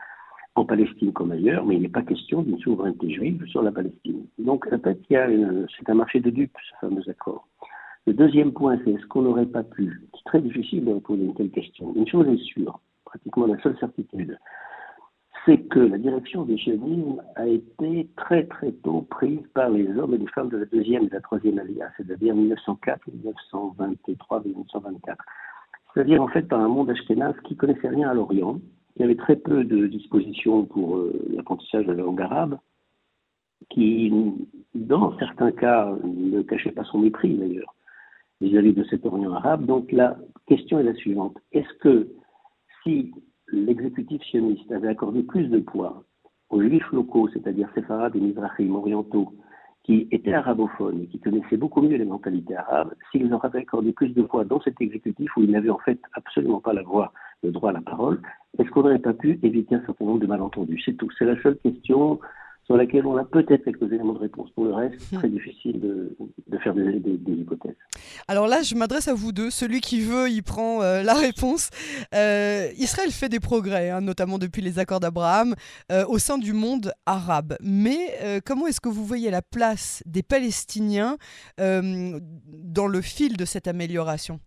en 0.57 0.67
Palestine 0.67 1.13
comme 1.13 1.33
ailleurs, 1.33 1.65
mais 1.65 1.77
il 1.77 1.83
n'est 1.83 1.89
pas 1.89 2.03
question 2.03 2.43
d'une 2.43 2.59
souveraineté 2.59 3.11
juive 3.11 3.45
sur 3.47 3.63
la 3.63 3.73
Palestine. 3.73 4.27
Donc, 4.39 4.67
en 4.67 4.79
fait, 4.79 4.99
c'est 5.09 5.89
un 5.89 5.95
marché 5.95 6.21
de 6.21 6.31
dupes, 6.31 6.57
ce 6.71 6.87
fameux 6.87 7.09
accord. 7.09 7.49
Le 8.07 8.13
deuxième 8.13 8.53
point, 8.53 8.79
c'est 8.85 8.91
est-ce 8.91 9.07
qu'on 9.07 9.23
n'aurait 9.23 9.47
pas 9.47 9.63
pu 9.63 10.03
C'est 10.15 10.25
très 10.25 10.41
difficile 10.43 10.85
de 10.85 10.93
répondre 10.93 11.23
à 11.23 11.25
une 11.25 11.35
telle 11.35 11.51
question. 11.51 11.95
Une 11.97 12.07
chose 12.07 12.29
est 12.29 12.45
sûre, 12.45 12.79
pratiquement 13.07 13.47
la 13.47 13.59
seule 13.63 13.79
certitude, 13.79 14.39
c'est 15.47 15.59
que 15.69 15.81
la 15.81 15.97
direction 15.97 16.45
des 16.45 16.59
sionisme 16.59 17.23
a 17.37 17.47
été 17.47 18.09
très 18.17 18.45
très 18.45 18.73
tôt 18.73 19.03
prise 19.03 19.41
par 19.55 19.71
les 19.71 19.89
hommes 19.99 20.15
et 20.15 20.19
les 20.19 20.27
femmes 20.29 20.51
de 20.51 20.59
la 20.59 20.67
deuxième 20.67 21.05
et 21.05 21.09
de 21.09 21.15
la 21.15 21.23
troisième 21.23 21.59
alliance, 21.59 21.93
c'est-à-dire 21.97 22.35
1904, 22.35 23.09
1923, 23.11 24.43
1924. 24.45 25.25
C'est-à-dire 25.93 26.23
en 26.23 26.29
fait 26.29 26.43
par 26.43 26.61
un 26.61 26.69
monde 26.69 26.91
ashkénaze 26.91 27.37
qui 27.45 27.57
connaissait 27.57 27.89
rien 27.89 28.11
à 28.11 28.15
l'Orient, 28.15 28.61
qui 28.97 29.03
avait 29.03 29.17
très 29.17 29.37
peu 29.37 29.65
de 29.65 29.87
dispositions 29.87 30.67
pour 30.67 30.97
euh, 30.97 31.13
l'apprentissage 31.31 31.87
de 31.87 31.93
la 31.93 32.03
langue 32.03 32.21
arabe, 32.21 32.59
qui, 33.71 34.13
dans 34.75 35.17
certains 35.19 35.53
cas, 35.53 35.95
ne 36.05 36.43
cachait 36.43 36.73
pas 36.73 36.85
son 36.85 36.99
mépris 36.99 37.35
d'ailleurs 37.35 37.75
vis-à-vis 38.41 38.73
de 38.73 38.85
cet 38.85 39.07
Orient 39.07 39.33
arabe. 39.33 39.67
Donc 39.67 39.93
la 39.93 40.17
question 40.47 40.79
est 40.79 40.85
la 40.85 40.95
suivante. 40.95 41.37
Est-ce 41.53 41.73
que 41.81 42.09
si 42.83 43.13
l'exécutif 43.49 44.23
sioniste 44.23 44.71
avait 44.73 44.89
accordé 44.89 45.23
plus 45.23 45.49
de 45.49 45.59
poids 45.59 46.05
aux 46.51 46.61
juifs 46.61 46.91
locaux, 46.93 47.29
c'est-à-dire 47.33 47.69
séfarades 47.75 48.17
et 48.17 48.21
mizrahim 48.21 48.77
orientaux, 48.77 49.33
qui 49.85 50.09
étaient 50.11 50.33
arabophones 50.33 51.03
et 51.03 51.07
qui 51.07 51.21
connaissaient 51.21 51.59
beaucoup 51.59 51.83
mieux 51.83 51.97
les 51.97 52.07
mentalités 52.07 52.57
arabes, 52.57 52.95
s'ils 53.11 53.29
leur 53.29 53.45
avaient 53.45 53.61
accordé 53.61 53.93
plus 53.93 54.15
de 54.15 54.23
poids 54.23 54.45
dans 54.45 54.61
cet 54.61 54.81
exécutif 54.81 55.37
où 55.37 55.43
ils 55.43 55.51
n'avaient 55.51 55.71
en 55.71 55.79
fait 55.79 56.01
absolument 56.15 56.61
pas 56.61 56.73
la 56.73 56.83
voix, 56.83 57.13
le 57.43 57.53
droit 57.53 57.71
à 57.71 57.75
la 57.75 57.83
parole, 57.83 58.23
est-ce 58.59 58.71
qu'on 58.71 58.83
n'aurait 58.83 58.99
pas 58.99 59.13
pu 59.13 59.39
éviter 59.43 59.75
un 59.75 59.85
certain 59.85 60.07
nombre 60.07 60.21
de 60.21 60.27
malentendus? 60.27 60.81
C'est 60.85 60.95
tout. 60.95 61.11
C'est 61.19 61.27
la 61.27 61.41
seule 61.43 61.59
question 61.59 62.19
sur 62.65 62.77
laquelle 62.77 63.07
on 63.07 63.17
a 63.17 63.25
peut-être 63.25 63.65
quelques 63.65 63.93
éléments 63.93 64.15
de 64.15 64.19
réponse. 64.19 64.51
Pour 64.53 64.65
le 64.65 64.73
reste, 64.73 64.97
c'est 64.99 65.17
très 65.17 65.29
difficile 65.29 65.81
de, 65.81 66.17
faire 66.59 66.75
des, 66.75 66.83
hypothèses. 67.29 67.77
Alors 68.27 68.47
là, 68.47 68.63
je 68.63 68.75
m'adresse 68.75 69.09
à 69.09 69.15
vous 69.15 69.33
deux. 69.33 69.51
Celui 69.51 69.81
qui 69.81 70.01
veut, 70.01 70.31
il 70.31 70.43
prend 70.43 70.83
euh, 70.83 71.03
la 71.03 71.15
réponse. 71.15 71.71
Euh, 72.15 72.69
Israël 72.79 73.11
fait 73.11 73.29
des 73.29 73.41
progrès, 73.41 73.91
hein, 73.91 74.01
notamment 74.01 74.39
depuis 74.39 74.63
les 74.63 74.79
accords 74.79 75.01
d'Abraham, 75.01 75.55
euh, 75.93 76.05
au 76.09 76.19
sein 76.19 76.39
du 76.39 76.53
monde 76.53 76.93
arabe. 77.07 77.57
Mais 77.61 78.41
comment 78.45 78.67
est-ce 78.67 78.81
que 78.81 78.89
vous 78.89 79.05
voyez 79.05 79.31
la 79.31 79.43
place 79.43 80.03
des 80.07 80.23
Palestiniens 80.23 81.17
dans 81.59 82.87
le 82.87 83.01
fil 83.01 83.37
de 83.37 83.45
cette 83.45 83.69
amélioration? 83.69 84.41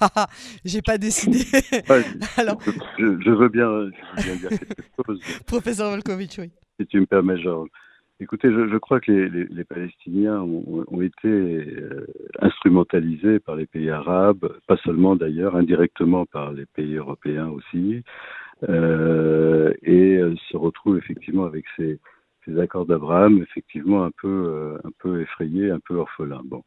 J'ai 0.64 0.82
pas 0.82 0.98
décidé. 0.98 1.38
Alors... 2.36 2.58
Je, 2.98 3.30
veux 3.30 3.48
bien, 3.48 3.90
dire 4.16 4.48
quelque 4.50 4.82
chose. 5.06 5.20
Professeur 5.46 5.90
Volkovitch, 5.90 6.38
oui. 6.38 6.50
Si 6.80 6.86
tu 6.86 7.00
me 7.00 7.06
permets, 7.06 7.40
Georges. 7.40 7.68
Écoutez, 8.22 8.52
je, 8.52 8.76
crois 8.76 9.00
que 9.00 9.10
les, 9.10 9.64
Palestiniens 9.64 10.40
ont, 10.40 11.02
été 11.02 11.26
euh, 11.26 12.06
instrumentalisés 12.40 13.40
par 13.40 13.56
les 13.56 13.66
pays 13.66 13.90
arabes, 13.90 14.48
pas 14.68 14.76
seulement 14.84 15.16
d'ailleurs, 15.16 15.56
indirectement 15.56 16.24
par 16.24 16.52
les 16.52 16.66
pays 16.66 16.94
européens 16.94 17.48
aussi, 17.48 18.04
euh, 18.68 19.72
et 19.82 20.18
euh, 20.18 20.36
se 20.52 20.56
retrouvent 20.56 20.98
effectivement 20.98 21.46
avec 21.46 21.64
ces, 21.76 21.98
accords 22.60 22.86
d'Abraham, 22.86 23.42
effectivement 23.42 24.04
un 24.04 24.12
peu, 24.12 24.76
un 24.84 24.90
peu 25.00 25.20
effrayés, 25.20 25.70
un 25.70 25.80
peu 25.80 25.96
orphelins. 25.96 26.42
Bon. 26.44 26.62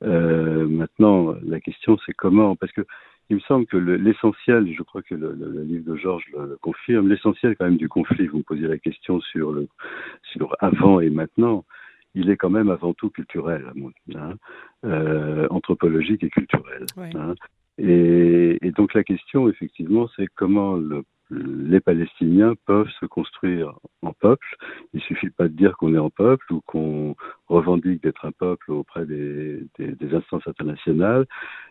Maintenant, 0.00 1.34
la 1.42 1.60
question 1.60 1.98
c'est 2.04 2.12
comment, 2.12 2.56
parce 2.56 2.72
que 2.72 2.82
il 3.30 3.36
me 3.36 3.40
semble 3.40 3.66
que 3.66 3.76
l'essentiel, 3.76 4.70
je 4.76 4.82
crois 4.82 5.02
que 5.02 5.14
le, 5.14 5.32
livre 5.62 5.90
de 5.90 5.96
Georges 5.96 6.26
le, 6.32 6.58
confirme, 6.60 7.08
l'essentiel 7.08 7.56
quand 7.56 7.64
même 7.64 7.78
du 7.78 7.88
conflit, 7.88 8.26
vous 8.26 8.38
me 8.38 8.42
posiez 8.42 8.68
la 8.68 8.78
question 8.78 9.20
sur 9.20 9.52
le 9.52 9.66
sur 10.22 10.54
avant 10.60 11.00
et 11.00 11.08
maintenant, 11.08 11.64
il 12.14 12.30
est 12.30 12.36
quand 12.36 12.50
même 12.50 12.70
avant 12.70 12.92
tout 12.92 13.10
culturel, 13.10 13.64
hein, 14.14 14.34
euh, 14.84 15.46
anthropologique 15.50 16.22
et 16.22 16.30
culturel. 16.30 16.84
Hein. 16.98 17.34
Et, 17.78 18.58
et, 18.62 18.70
donc 18.70 18.94
la 18.94 19.02
question, 19.02 19.48
effectivement, 19.48 20.08
c'est 20.14 20.28
comment 20.36 20.76
le 20.76 21.02
les 21.34 21.80
Palestiniens 21.80 22.54
peuvent 22.66 22.90
se 23.00 23.06
construire 23.06 23.74
en 24.02 24.12
peuple. 24.12 24.56
Il 24.92 25.00
suffit 25.02 25.30
pas 25.30 25.44
de 25.44 25.54
dire 25.54 25.76
qu'on 25.76 25.94
est 25.94 25.98
en 25.98 26.10
peuple 26.10 26.52
ou 26.52 26.60
qu'on 26.66 27.14
revendique 27.48 28.02
d'être 28.02 28.24
un 28.24 28.32
peuple 28.32 28.72
auprès 28.72 29.06
des, 29.06 29.66
instances 30.12 30.46
internationales, 30.46 31.26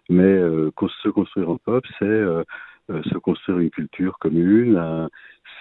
mais 0.09 0.23
euh, 0.23 0.71
se 1.01 1.09
construire 1.09 1.49
en 1.49 1.57
peuple, 1.57 1.89
c'est 1.99 2.05
euh, 2.05 2.43
euh, 2.91 3.01
se 3.03 3.17
construire 3.17 3.59
une 3.59 3.69
culture 3.69 4.17
commune, 4.19 5.09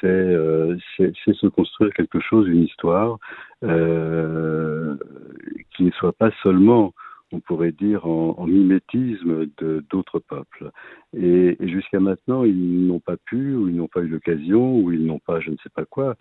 c'est 0.01 0.09
se 0.09 1.47
construire 1.49 1.93
quelque 1.95 2.21
chose, 2.21 2.49
une 2.49 2.65
histoire 2.65 3.19
qui 3.61 5.85
ne 5.85 5.91
soit 5.93 6.13
pas 6.13 6.31
seulement 6.43 6.93
on 7.33 7.41
pourrait 7.41 7.73
dire, 7.73 8.07
en, 8.07 8.47
mimétisme 8.47 9.47
de 9.59 9.85
d'autres 9.91 10.21
peuples. 10.21 10.71
Et, 11.17 11.57
jusqu'à 11.61 12.01
maintenant, 12.01 12.45
ils 12.45 12.87
n'ont 12.87 13.01
pas 13.01 13.17
pu, 13.17 13.55
ou 13.55 13.69
ils 13.69 13.77
n'ont 13.77 13.89
pas 13.89 14.01
eu 14.01 14.09
l'occasion, 14.09 14.79
ou 14.79 14.93
ils 14.93 15.05
n'ont 15.05 15.19
pas 15.19 15.41
je 15.41 15.51
ne 15.51 15.57
sais 15.63 15.71
pas 15.75 15.85
quoi. 15.85 16.17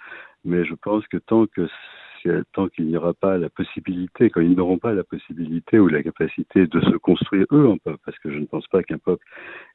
Mais 0.45 0.65
je 0.65 0.73
pense 0.73 1.05
que 1.07 1.17
tant 1.17 1.47
qu'il 1.47 2.85
n'y 2.85 2.97
aura 2.97 3.13
pas 3.13 3.37
la 3.37 3.49
possibilité, 3.49 4.29
quand 4.29 4.41
ils 4.41 4.55
n'auront 4.55 4.77
pas 4.77 4.93
la 4.93 5.03
possibilité 5.03 5.79
ou 5.79 5.87
la 5.87 6.03
capacité 6.03 6.67
de 6.67 6.79
se 6.81 6.97
construire 6.97 7.45
eux 7.51 7.67
en 7.67 7.77
peuple, 7.77 7.99
parce 8.05 8.17
que 8.19 8.31
je 8.31 8.39
ne 8.39 8.45
pense 8.45 8.67
pas 8.67 8.83
qu'un 8.83 8.97
peuple 8.97 9.25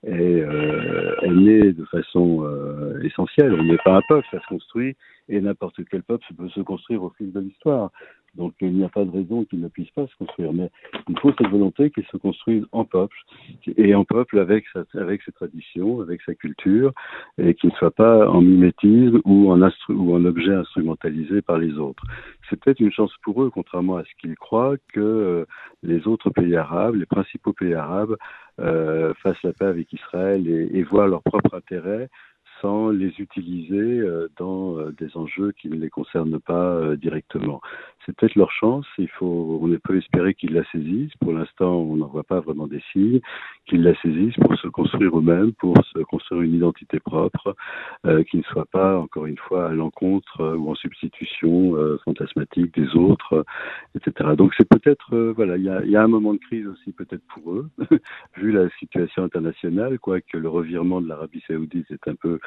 est, 0.05 0.13
euh, 0.13 1.15
né 1.31 1.73
de 1.73 1.85
façon 1.87 2.45
euh, 2.45 3.03
essentielle. 3.03 3.53
On 3.55 3.65
n'est 3.65 3.79
pas 3.79 3.97
un 3.97 4.03
peuple, 4.09 4.27
ça 4.31 4.41
se 4.41 4.47
construit, 4.47 4.97
et 5.29 5.41
n'importe 5.41 5.81
quel 5.91 6.03
peuple 6.03 6.25
peut 6.37 6.49
se 6.49 6.61
construire 6.61 7.03
au 7.03 7.11
fil 7.11 7.33
de 7.33 7.41
l'histoire. 7.41 7.91
Donc 8.37 8.55
il 8.61 8.73
n'y 8.73 8.85
a 8.85 8.89
pas 8.89 9.05
de 9.05 9.11
raison 9.11 9.45
qu'il 9.45 9.61
ne 9.61 9.69
puisse 9.69 9.91
pas 9.91 10.07
se 10.07 10.15
construire. 10.17 10.53
Mais 10.53 10.71
il 11.09 11.19
faut 11.19 11.33
cette 11.37 11.49
volonté 11.49 11.91
qu'il 11.91 12.05
se 12.07 12.17
construise 12.17 12.65
en 12.73 12.85
peuple, 12.85 13.17
et 13.77 13.95
en 13.95 14.05
peuple 14.05 14.39
avec, 14.39 14.65
sa, 14.73 14.85
avec 14.95 15.23
ses 15.23 15.33
traditions, 15.33 16.01
avec 16.01 16.21
sa 16.23 16.35
culture, 16.35 16.93
et 17.39 17.55
qu'il 17.55 17.71
ne 17.71 17.75
soit 17.77 17.91
pas 17.91 18.29
en 18.29 18.41
mimétisme 18.41 19.21
ou 19.25 19.51
en, 19.51 19.61
ou 19.89 20.15
en 20.15 20.25
objet 20.25 20.55
instrumentalisé 20.55 21.43
par 21.43 21.59
les 21.59 21.75
autres. 21.79 22.03
C'est 22.49 22.59
peut-être 22.61 22.81
une 22.81 22.93
chance 22.93 23.13
pour 23.23 23.43
eux, 23.43 23.51
contrairement 23.51 23.97
à 23.97 24.05
ce 24.05 24.11
qu'ils 24.21 24.37
croient, 24.37 24.77
que 24.93 25.01
euh, 25.01 25.45
les 25.83 26.07
autres 26.07 26.31
pays 26.31 26.57
arabes, 26.57 26.95
les 26.95 27.07
principaux 27.07 27.53
pays 27.53 27.75
arabes, 27.75 28.17
euh, 28.61 29.13
fassent 29.23 29.43
la 29.43 29.53
paix 29.53 29.67
avec 29.67 29.93
Israël 29.93 30.47
et, 30.49 30.79
et 30.79 30.83
voient 30.83 31.09
leur 31.09 31.23
propre 31.23 31.55
intérêt 31.55 32.09
sans 32.61 32.91
les 32.91 33.13
utiliser 33.19 34.01
euh, 34.01 34.29
dans 34.39 34.79
euh, 34.79 34.93
des 34.99 35.17
enjeux 35.17 35.53
qui 35.53 35.69
ne 35.69 35.77
les 35.77 35.91
concernent 35.91 36.41
pas 36.41 36.75
euh, 36.75 36.97
directement. 36.97 37.61
C'est 38.05 38.15
peut-être 38.17 38.37
leur 38.37 38.53
chance, 38.53 38.87
il 38.99 39.09
faut, 39.09 39.59
on 39.61 39.79
peut 39.83 39.99
espérer 39.99 40.35
qu'ils 40.35 40.55
la 40.55 40.65
saisissent. 40.71 41.17
Pour 41.21 41.33
l'instant, 41.33 41.75
on 41.75 41.97
n'en 41.97 42.07
voit 42.07 42.23
pas 42.23 42.39
vraiment 42.39 42.69
des 42.69 42.81
signes, 42.93 43.21
qu'ils 43.67 43.83
la 43.83 44.01
saisissent 44.01 44.37
pour 44.37 44.57
se 44.59 44.69
construire 44.69 45.19
eux-mêmes, 45.19 45.53
pour 45.55 45.75
se 45.93 45.99
construire 46.05 46.43
une 46.43 46.55
identité 46.55 47.01
propre, 47.01 47.57
qui 48.31 48.37
ne 48.37 48.43
soit 48.45 48.67
pas, 48.67 48.97
encore 48.97 49.27
une 49.27 49.37
fois, 49.37 49.71
à 49.71 49.73
l'encontre 49.73 50.55
ou 50.57 50.71
en 50.71 50.77
substitution 50.77 51.75
fantasmatique 52.05 52.73
des 52.79 52.95
autres, 52.95 53.45
etc. 53.97 54.37
Donc 54.37 54.55
c'est 54.57 54.69
peut-être, 54.69 55.33
voilà, 55.35 55.57
il 55.57 55.65
y 55.65 55.69
a, 55.69 55.85
y 55.85 55.97
a, 55.97 56.03
un 56.05 56.09
moment 56.09 56.35
de 56.35 56.39
crise 56.39 56.69
aussi 56.69 56.93
peut-être 56.93 57.25
pour 57.35 57.55
eux, 57.55 57.69
vu 58.37 58.53
la 58.53 58.71
situation 58.79 59.25
internationale, 59.25 59.99
quoique 59.99 60.37
le 60.37 60.49
revirement 60.49 61.01
de 61.01 61.09
l'Arabie 61.09 61.43
saoudite 61.49 61.91
est 61.91 62.07
un 62.07 62.15
peu 62.15 62.37
euh, 62.37 62.41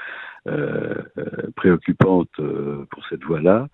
préoccupante 1.56 2.30
euh, 2.39 2.86
pour 2.89 3.06
cette 3.08 3.24
voie-là. 3.24 3.68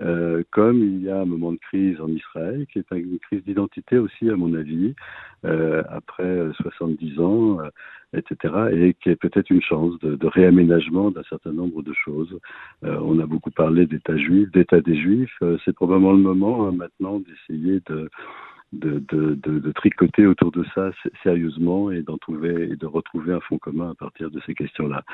Euh, 0.00 0.44
comme 0.52 0.78
il 0.78 1.02
y 1.02 1.10
a 1.10 1.20
un 1.20 1.24
moment 1.24 1.52
de 1.52 1.58
crise 1.58 2.00
en 2.00 2.08
Israël, 2.08 2.66
qui 2.72 2.78
est 2.78 2.84
une 2.92 3.18
crise 3.18 3.42
d'identité 3.44 3.98
aussi, 3.98 4.30
à 4.30 4.36
mon 4.36 4.54
avis, 4.54 4.94
euh, 5.44 5.82
après 5.88 6.48
70 6.60 7.20
ans, 7.20 7.60
euh, 7.60 7.68
etc., 8.12 8.54
et 8.72 8.94
qui 8.94 9.10
est 9.10 9.16
peut-être 9.16 9.50
une 9.50 9.62
chance 9.62 9.98
de, 9.98 10.14
de 10.14 10.26
réaménagement 10.26 11.10
d'un 11.10 11.24
certain 11.24 11.52
nombre 11.52 11.82
de 11.82 11.92
choses. 11.92 12.38
on 12.82 13.18
a 13.18 13.26
beaucoup 13.26 13.50
parlé 13.50 13.86
d'État 13.86 14.16
juif, 14.16 14.50
d'État 14.52 14.80
des 14.80 14.96
Juifs. 14.96 15.42
c'est 15.64 15.74
probablement 15.74 16.12
le 16.12 16.18
moment 16.18 16.66
hein, 16.68 16.72
maintenant 16.72 17.20
d'essayer 17.20 17.80
de 17.86 18.08
de, 18.72 19.02
de, 19.10 19.34
de, 19.34 19.72
tricoter 19.72 20.26
autour 20.26 20.52
de 20.52 20.64
ça 20.74 20.90
sérieusement 21.22 21.90
et 21.90 22.02
d'en 22.02 22.18
trouver 22.18 22.68
et 22.70 22.76
de 22.76 22.86
retrouver 22.86 23.32
un 23.32 23.40
fond 23.40 23.58
commun 23.58 23.90
à 23.90 23.94
partir 23.94 24.30
de 24.30 24.40
ces 24.44 24.54
questions-là. 24.54 25.04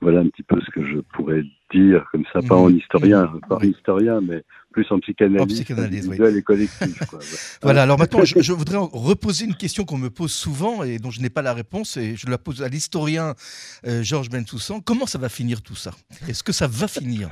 Voilà 0.00 0.20
un 0.20 0.28
petit 0.28 0.42
peu 0.42 0.58
ce 0.62 0.70
que 0.70 0.82
je 0.84 0.98
pourrais 1.14 1.42
dire 1.70 2.06
comme 2.10 2.24
ça, 2.32 2.40
pas 2.40 2.56
en 2.56 2.70
mmh. 2.70 2.76
historien, 2.78 3.24
mmh. 3.24 3.40
pas 3.48 3.56
en 3.56 3.60
historien, 3.60 4.20
mais 4.22 4.42
plus 4.72 4.86
en 4.90 4.98
psychanalyse, 5.00 5.42
en 5.42 5.46
psychanalyse 5.46 6.08
oui. 6.08 6.38
et 6.38 6.42
collective. 6.42 6.98
voilà. 7.62 7.82
Alors 7.82 7.98
maintenant, 7.98 8.24
je, 8.24 8.52
voudrais 8.52 8.78
reposer 8.78 9.44
une 9.44 9.56
question 9.56 9.84
qu'on 9.84 9.98
me 9.98 10.08
pose 10.08 10.32
souvent 10.32 10.82
et 10.82 10.98
dont 10.98 11.10
je 11.10 11.20
n'ai 11.20 11.30
pas 11.30 11.42
la 11.42 11.52
réponse 11.52 11.98
et 11.98 12.16
je 12.16 12.28
la 12.30 12.38
pose 12.38 12.62
à 12.62 12.68
l'historien 12.68 13.34
euh, 13.86 14.02
Georges 14.02 14.30
Bensoussan. 14.30 14.80
Comment 14.80 15.06
ça 15.06 15.18
va 15.18 15.28
finir 15.28 15.60
tout 15.60 15.76
ça? 15.76 15.90
Est-ce 16.28 16.42
que 16.42 16.52
ça 16.52 16.66
va 16.66 16.88
finir? 16.88 17.28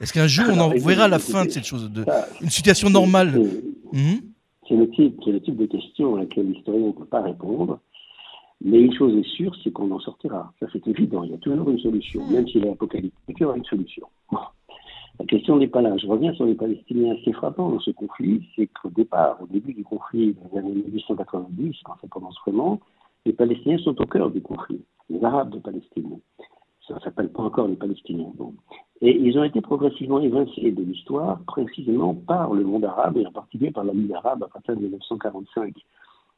Est-ce 0.00 0.14
qu'un 0.14 0.26
jour 0.26 0.46
on 0.48 0.58
en 0.58 0.70
verra 0.70 1.08
la 1.08 1.18
fin 1.18 1.44
de 1.44 1.50
cette 1.50 1.66
chose, 1.66 1.90
de 1.90 2.06
une 2.40 2.50
situation 2.50 2.88
normale? 2.88 3.38
C'est 4.68 4.76
le, 4.76 4.88
type, 4.90 5.20
le 5.26 5.40
type 5.40 5.56
de 5.56 5.66
question 5.66 6.16
à 6.16 6.20
laquelle 6.20 6.50
l'historien 6.50 6.88
ne 6.88 6.92
peut 6.92 7.04
pas 7.04 7.22
répondre. 7.22 7.80
Mais 8.60 8.80
une 8.80 8.94
chose 8.94 9.14
est 9.16 9.28
sûre, 9.28 9.54
c'est 9.62 9.70
qu'on 9.72 9.90
en 9.90 9.98
sortira. 9.98 10.52
Ça, 10.60 10.66
c'est 10.72 10.86
évident. 10.88 11.22
Il 11.22 11.32
y 11.32 11.34
a 11.34 11.38
toujours 11.38 11.68
une 11.68 11.78
solution. 11.78 12.24
Même 12.30 12.48
s'il 12.48 12.64
est 12.64 12.70
apocalyptique, 12.70 13.36
il 13.38 13.42
y 13.42 13.44
aura 13.44 13.56
une 13.56 13.64
solution. 13.64 14.06
La 15.20 15.26
question 15.26 15.56
n'est 15.56 15.68
pas 15.68 15.82
là. 15.82 15.96
Je 15.96 16.06
reviens 16.06 16.32
sur 16.34 16.46
les 16.46 16.54
Palestiniens. 16.54 17.14
Ce 17.16 17.22
qui 17.22 17.30
est 17.30 17.34
frappant 17.34 17.68
dans 17.68 17.80
ce 17.80 17.90
conflit, 17.90 18.48
c'est 18.56 18.66
qu'au 18.66 18.90
départ, 18.90 19.38
au 19.42 19.46
début 19.46 19.74
du 19.74 19.84
conflit 19.84 20.34
des 20.34 20.58
années 20.58 20.74
1890, 20.74 21.76
quand 21.84 21.94
ça 22.00 22.08
commence 22.08 22.36
vraiment, 22.44 22.80
les 23.26 23.32
Palestiniens 23.32 23.78
sont 23.78 24.00
au 24.00 24.06
cœur 24.06 24.30
du 24.30 24.40
conflit. 24.40 24.80
Les 25.08 25.22
Arabes 25.22 25.50
de 25.50 25.58
Palestine. 25.58 26.18
Ça 26.86 26.94
ne 26.94 27.00
s'appelle 27.00 27.30
pas 27.30 27.42
encore 27.42 27.68
les 27.68 27.76
Palestiniens. 27.76 28.32
Et 29.00 29.16
ils 29.16 29.38
ont 29.38 29.44
été 29.44 29.60
progressivement 29.60 30.20
évincés 30.20 30.70
de 30.70 30.82
l'histoire, 30.82 31.40
précisément 31.46 32.14
par 32.14 32.52
le 32.52 32.64
monde 32.64 32.84
arabe, 32.84 33.16
et 33.16 33.26
en 33.26 33.32
particulier 33.32 33.70
par 33.70 33.84
la 33.84 33.92
Ligue 33.92 34.12
arabe 34.12 34.42
à 34.42 34.48
partir 34.48 34.76
de 34.76 34.80
1945. 34.80 35.74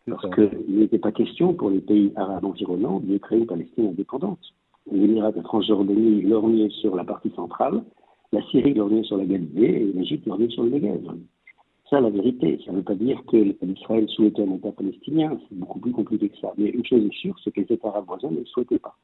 Parce 0.09 0.35
qu'il 0.35 0.79
n'était 0.79 0.99
pas 0.99 1.11
question 1.11 1.53
pour 1.53 1.71
les 1.71 1.81
pays 1.81 2.13
arabes 2.15 2.45
environnants 2.45 3.01
de 3.01 3.19
créer 3.19 3.39
une 3.41 3.47
Palestine 3.47 3.89
indépendante. 3.89 4.39
L'Émirat 4.91 5.33
de 5.33 5.43
Transjordanie 5.43 6.23
lorgnait 6.23 6.71
sur 6.71 6.95
la 6.95 7.05
partie 7.05 7.31
centrale, 7.31 7.83
la 8.33 8.41
Syrie 8.51 8.75
lorgnait 8.75 9.03
sur 9.03 9.17
la 9.17 9.25
Galilée 9.25 9.67
et 9.67 9.93
l'Égypte 9.93 10.27
lorgnait 10.27 10.49
sur 10.49 10.63
le 10.63 10.71
Negev. 10.71 11.11
Ça, 11.91 12.01
la 12.01 12.11
vérité. 12.11 12.61
Ça 12.65 12.73
ne 12.73 12.79
veut 12.79 12.83
pas 12.83 12.95
dire 12.95 13.21
que 13.27 13.37
l'Israël 13.37 14.09
souhaitait 14.09 14.43
un 14.43 14.55
État 14.55 14.73
palestinien. 14.73 15.39
C'est 15.49 15.59
beaucoup 15.59 15.79
plus 15.79 15.93
compliqué 15.93 16.29
que 16.29 16.39
ça. 16.39 16.53
Mais 16.59 16.71
une 16.71 16.85
chose 16.85 17.05
est 17.05 17.15
sûre, 17.15 17.37
c'est 17.43 17.53
que 17.53 17.61
les 17.61 17.73
États 17.73 17.89
arabes 17.89 18.07
voisins 18.07 18.31
ne 18.31 18.39
le 18.39 18.45
souhaitaient 18.47 18.81
pas. 18.81 18.97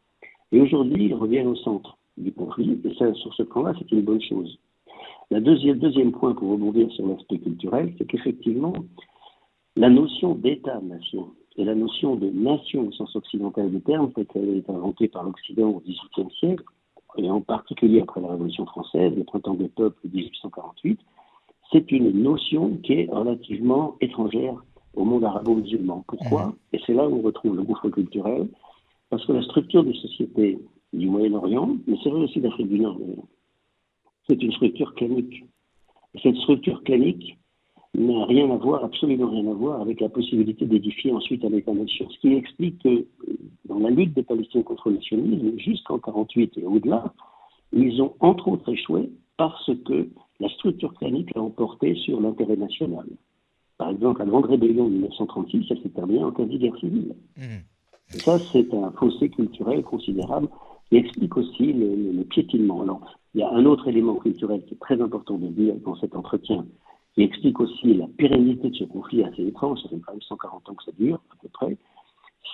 Et 0.53 0.61
aujourd'hui, 0.61 1.07
ils 1.07 1.15
reviennent 1.15 1.49
au 1.49 1.57
centre 1.57 1.97
du 2.17 2.33
conflit, 2.33 2.79
et 2.85 2.95
ça, 2.95 3.13
sur 3.15 3.33
ce 3.35 3.43
plan-là, 3.43 3.73
c'est 3.79 3.91
une 3.91 4.03
bonne 4.03 4.21
chose. 4.21 4.59
Le 5.31 5.41
deuxième, 5.41 5.79
deuxième 5.79 6.13
point 6.13 6.35
pour 6.35 6.51
rebondir 6.51 6.91
sur 6.93 7.07
l'aspect 7.07 7.39
culturel, 7.39 7.95
c'est 7.97 8.07
qu'effectivement, 8.07 8.75
la 9.77 9.89
notion 9.89 10.35
d'État-nation 10.35 11.29
et 11.57 11.65
la 11.65 11.75
notion 11.75 12.17
de 12.17 12.29
nation 12.29 12.89
au 12.89 12.93
sens 12.93 13.17
occidental 13.17 13.71
du 13.71 13.81
terme, 13.81 14.13
telle 14.13 14.27
qu'elle 14.27 14.57
est 14.57 14.69
inventée 14.69 15.09
par 15.09 15.25
l'Occident 15.25 15.69
au 15.69 15.81
XVIIIe 15.81 16.31
siècle, 16.39 16.65
et 17.17 17.31
en 17.31 17.41
particulier 17.41 18.01
après 18.01 18.21
la 18.21 18.29
Révolution 18.29 18.67
française, 18.67 19.13
le 19.17 19.25
printemps 19.25 19.55
des 19.55 19.69
peuples 19.69 19.99
de 20.05 20.15
1848, 20.15 21.01
c'est 21.71 21.91
une 21.93 22.11
notion 22.11 22.77
qui 22.83 22.93
est 22.93 23.11
relativement 23.11 23.97
étrangère 24.03 24.63
au 24.95 25.05
monde 25.05 25.25
arabo-musulman. 25.25 26.05
Pourquoi? 26.07 26.47
Mmh. 26.47 26.55
Et 26.75 26.81
c'est 26.87 26.93
là 26.93 27.09
où 27.09 27.17
on 27.17 27.23
retrouve 27.23 27.57
le 27.57 27.63
gouffre 27.63 27.89
culturel, 27.89 28.49
parce 29.12 29.26
que 29.26 29.33
la 29.33 29.42
structure 29.42 29.85
des 29.85 29.92
sociétés 29.92 30.59
du 30.95 31.07
Moyen-Orient, 31.07 31.76
mais 31.87 31.99
c'est 32.02 32.09
vrai 32.09 32.23
aussi 32.23 32.40
d'Afrique 32.40 32.71
du 32.71 32.81
Nord. 32.81 32.99
C'est 34.26 34.42
une 34.42 34.52
structure 34.52 34.95
clanique. 34.95 35.45
Cette 36.23 36.37
structure 36.37 36.83
clanique 36.83 37.37
n'a 37.92 38.25
rien 38.25 38.50
à 38.50 38.57
voir, 38.57 38.83
absolument 38.83 39.28
rien 39.28 39.47
à 39.50 39.52
voir, 39.52 39.83
avec 39.83 40.00
la 40.00 40.09
possibilité 40.09 40.64
d'édifier 40.64 41.12
ensuite 41.12 41.45
un 41.45 41.52
État-nation. 41.52 42.09
Ce 42.09 42.19
qui 42.21 42.33
explique 42.33 42.83
que 42.83 43.07
dans 43.66 43.81
la 43.81 43.90
lutte 43.90 44.14
des 44.14 44.23
Palestiniens 44.23 44.62
contre 44.62 44.88
le 44.88 44.99
sionisme, 45.02 45.59
jusqu'en 45.59 45.99
48 45.99 46.57
et 46.57 46.64
au-delà, 46.64 47.12
ils 47.75 48.00
ont 48.00 48.14
entre 48.21 48.49
autres 48.49 48.73
échoué 48.73 49.11
parce 49.37 49.71
que 49.85 50.09
la 50.40 50.49
structure 50.49 50.95
clanique 50.95 51.35
l'a 51.35 51.42
emporté 51.42 51.97
sur 51.97 52.19
l'intérêt 52.19 52.57
national. 52.57 53.04
Par 53.76 53.90
exemple, 53.90 54.21
la 54.21 54.25
grande 54.25 54.47
rébellion 54.47 54.87
de 54.87 54.95
1936, 54.95 55.66
elle 55.69 55.83
s'est 55.83 55.90
terminée 55.90 56.25
en 56.25 56.33
quasi-guerre 56.33 56.78
civile. 56.78 57.14
Mmh. 57.37 57.72
Ça, 58.09 58.39
c'est 58.53 58.73
un 58.75 58.91
fossé 58.93 59.31
culturel 59.31 59.83
considérable 59.83 60.49
qui 60.89 60.97
explique 60.97 61.37
aussi 61.37 61.73
le, 61.73 62.23
piétinement. 62.25 62.83
Alors, 62.83 63.01
il 63.35 63.41
y 63.41 63.43
a 63.43 63.51
un 63.51 63.65
autre 63.65 63.89
élément 63.89 64.17
culturel 64.17 64.63
qui 64.67 64.75
est 64.75 64.81
très 64.81 65.01
important 65.01 65.39
de 65.39 65.49
dire 65.49 65.75
dans 65.85 65.97
cet 65.97 66.15
entretien, 66.15 66.67
qui 67.15 67.23
explique 67.23 67.61
aussi 67.61 67.95
la 67.95 68.07
pérennité 68.19 68.71
de 68.71 68.75
ce 68.75 68.85
conflit 68.85 69.25
assez 69.25 69.43
étrange, 69.47 69.81
ça 69.83 69.89
fait 69.89 70.01
quand 70.01 70.13
même 70.13 70.23
140 70.23 70.69
ans 70.69 70.75
que 70.75 70.85
ça 70.85 70.93
dure, 70.99 71.21
à 71.31 71.37
peu 71.41 71.49
près, 71.49 71.77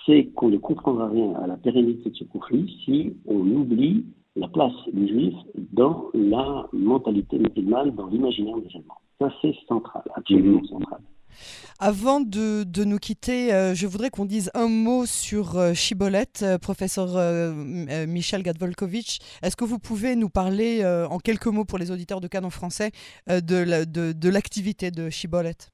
c'est 0.07 0.27
qu'on 0.35 0.49
ne 0.49 0.59
comprendra 0.59 1.09
rien 1.09 1.35
à 1.35 1.47
la 1.47 1.57
pérennité 1.57 2.11
de 2.11 2.15
ce 2.15 2.25
conflit 2.25 2.81
si 2.85 3.17
on 3.27 3.41
oublie 3.41 4.05
la 4.37 4.49
place 4.49 4.73
du 4.93 5.09
juif 5.09 5.35
dans 5.73 6.11
la 6.15 6.69
mentalité 6.73 7.39
musulmane, 7.39 7.91
dans 7.91 8.07
l'imaginaire 8.07 8.57
musulman. 8.57 8.95
Ça, 9.19 9.33
c'est 9.43 9.55
central, 9.67 10.05
absolument 10.15 10.61
mhm. 10.61 10.67
central. 10.67 11.01
Avant 11.81 12.21
de, 12.21 12.65
nous 12.85 12.99
quitter, 12.99 13.53
euh, 13.53 13.75
je 13.75 13.87
voudrais 13.87 14.11
qu'on 14.11 14.25
dise 14.25 14.51
un 14.55 14.69
mot 14.69 15.07
sur 15.07 15.57
euh, 15.57 15.75
Chibolette, 15.75 16.43
euh, 16.43 16.59
professeur 16.59 17.09
Michel 18.07 18.43
Gadvolkovitch. 18.43 19.19
Est-ce 19.43 19.57
que 19.57 19.65
vous 19.65 19.79
pouvez 19.79 20.17
nous 20.17 20.29
parler 20.29 20.85
en 20.85 21.19
quelques 21.19 21.47
mots 21.47 21.65
pour 21.65 21.79
les 21.79 21.91
auditeurs 21.91 22.21
de 22.21 22.29
Canon 22.29 22.51
français 22.51 22.91
de 23.29 24.29
l'activité 24.29 24.91
de, 24.91 25.05
de 25.05 25.11
Chibolette? 25.11 25.71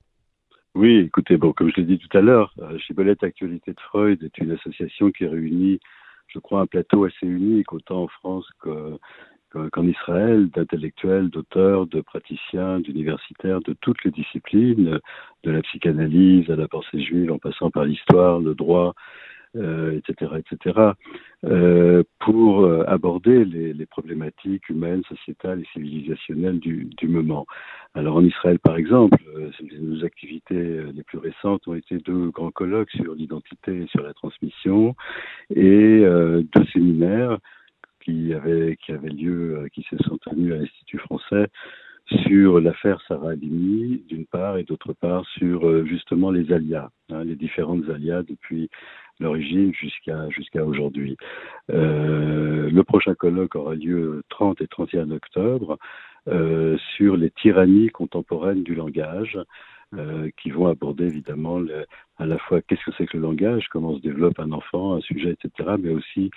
Oui, 0.74 0.96
écoutez, 0.98 1.36
bon, 1.36 1.52
comme 1.52 1.70
je 1.70 1.80
l'ai 1.80 1.86
dit 1.86 1.98
tout 1.98 2.16
à 2.16 2.20
l'heure, 2.20 2.54
Chibolette 2.86 3.22
Actualité 3.22 3.72
de 3.72 3.80
Freud 3.80 4.22
est 4.22 4.38
une 4.38 4.50
association 4.50 5.10
qui 5.10 5.26
réunit 5.26 5.80
je 6.28 6.40
crois, 6.40 6.60
un 6.60 6.66
plateau 6.66 7.04
assez 7.04 7.26
unique, 7.26 7.72
autant 7.72 8.02
en 8.02 8.08
France 8.08 8.46
qu'en 9.72 9.86
Israël, 9.86 10.48
d'intellectuels, 10.50 11.28
d'auteurs, 11.28 11.86
de 11.86 12.00
praticiens, 12.00 12.80
d'universitaires, 12.80 13.60
de 13.60 13.74
toutes 13.80 14.02
les 14.04 14.10
disciplines, 14.10 14.98
de 15.44 15.50
la 15.50 15.62
psychanalyse 15.62 16.50
à 16.50 16.56
la 16.56 16.68
pensée 16.68 17.00
juive, 17.00 17.32
en 17.32 17.38
passant 17.38 17.70
par 17.70 17.84
l'histoire, 17.84 18.40
le 18.40 18.54
droit, 18.54 18.94
etc., 19.54 20.30
euh, 20.32 20.38
etc., 20.38 20.80
euh, 21.44 22.02
pour 22.20 22.64
euh, 22.64 22.84
aborder 22.86 23.44
les, 23.44 23.86
problématiques 23.86 24.68
humaines, 24.68 25.02
sociétales 25.08 25.60
et 25.60 25.66
civilisationnelles 25.72 26.58
du, 26.58 26.88
moment. 27.08 27.46
Alors 27.94 28.16
en 28.16 28.24
Israël, 28.24 28.58
par 28.58 28.76
exemple, 28.76 29.18
nos 29.80 30.04
activités 30.04 30.82
les 30.92 31.02
plus 31.04 31.18
récentes 31.18 31.68
ont 31.68 31.74
été 31.74 31.98
deux 31.98 32.30
grands 32.30 32.50
colloques 32.50 32.90
sur 32.90 33.14
l'identité 33.14 33.82
et 33.82 33.86
sur 33.86 34.02
la 34.02 34.14
transmission 34.14 34.96
et 35.54 36.00
deux 36.00 36.64
séminaires 36.72 37.38
qui 38.04 38.32
avaient, 38.32 38.76
qui 38.76 38.92
lieu, 38.92 39.68
qui 39.72 39.82
se 39.82 39.96
sont 40.04 40.18
tenus 40.18 40.52
à 40.52 40.56
l'Institut 40.56 40.98
français 40.98 41.46
sur 42.26 42.60
l'affaire 42.60 43.00
Sarah 43.08 43.30
Halimi, 43.30 44.02
d'une 44.08 44.26
part, 44.26 44.58
et 44.58 44.64
d'autre 44.64 44.92
part 44.92 45.24
sur 45.38 45.86
justement 45.86 46.30
les 46.30 46.52
alias, 46.52 46.90
hein, 47.10 47.24
les 47.24 47.34
différentes 47.34 47.88
alias 47.88 48.22
depuis 48.22 48.68
l'origine 49.20 49.72
jusqu'à 49.74 50.64
aujourd'hui. 50.64 51.16
Euh, 51.70 52.70
le 52.70 52.84
prochain 52.84 53.14
colloque 53.14 53.54
aura 53.56 53.74
lieu 53.74 54.22
30 54.30 54.60
et 54.60 54.68
31 54.68 55.10
octobre 55.10 55.78
euh, 56.28 56.76
sur 56.96 57.16
les 57.16 57.30
tyrannies 57.30 57.90
contemporaines 57.90 58.62
du 58.62 58.74
langage. 58.74 59.38
Euh, 59.96 60.28
qui 60.38 60.50
vont 60.50 60.66
aborder 60.66 61.04
évidemment 61.04 61.60
le, 61.60 61.84
à 62.18 62.26
la 62.26 62.38
fois 62.38 62.60
qu'est-ce 62.62 62.84
que 62.84 62.92
c'est 62.96 63.06
que 63.06 63.16
le 63.16 63.24
langage, 63.24 63.66
comment 63.72 63.96
se 63.96 64.00
développe 64.00 64.38
un 64.38 64.52
enfant, 64.52 64.94
un 64.94 65.00
sujet, 65.00 65.32
etc., 65.32 65.70
mais 65.80 65.90
aussi 65.90 66.30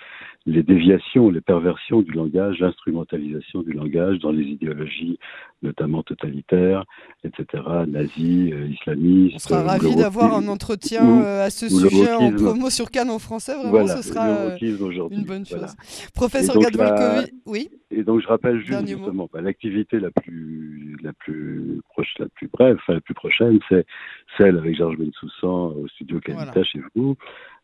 les 0.44 0.62
déviations, 0.64 1.30
les 1.30 1.40
perversions 1.40 2.02
du 2.02 2.10
langage, 2.10 2.58
l'instrumentalisation 2.58 3.62
du 3.62 3.72
langage 3.72 4.18
dans 4.18 4.32
les 4.32 4.42
idéologies, 4.42 5.18
notamment 5.62 6.02
totalitaires, 6.02 6.84
etc., 7.22 7.62
nazis, 7.86 8.52
euh, 8.52 8.66
islamistes. 8.68 9.36
On 9.36 9.38
sera 9.38 9.62
ravis 9.62 9.94
d'avoir 9.94 10.34
un 10.34 10.48
entretien 10.48 11.22
euh, 11.22 11.46
à 11.46 11.50
ce 11.50 11.68
sujet 11.68 12.12
en 12.12 12.32
promo 12.32 12.70
sur 12.70 12.90
Cannes 12.90 13.10
en 13.10 13.20
français, 13.20 13.54
vraiment, 13.54 13.86
ce 13.86 14.02
sera 14.02 14.56
une 15.10 15.24
bonne 15.24 15.46
chose. 15.46 15.76
Professeur 16.12 16.58
Gadvolkovic, 16.58 17.32
oui 17.46 17.68
Et 17.92 18.02
donc 18.02 18.20
je 18.20 18.26
rappelle 18.26 18.60
juste 18.60 18.86
justement 18.86 19.28
bah, 19.32 19.40
l'activité 19.40 20.00
la 20.00 20.10
plus, 20.10 20.96
la 21.02 21.12
plus 21.12 21.80
proche, 21.90 22.14
la 22.18 22.26
plus 22.28 22.48
brève, 22.48 22.76
enfin 22.80 22.94
la 22.94 23.00
plus 23.00 23.14
prochaine, 23.14 23.60
c'est 23.68 23.86
celle 24.36 24.58
avec 24.58 24.76
Georges 24.76 24.96
Bensoussan 24.96 25.74
au 25.76 25.88
studio 25.88 26.20
Calita 26.20 26.62
chez 26.64 26.80
vous. 26.94 27.16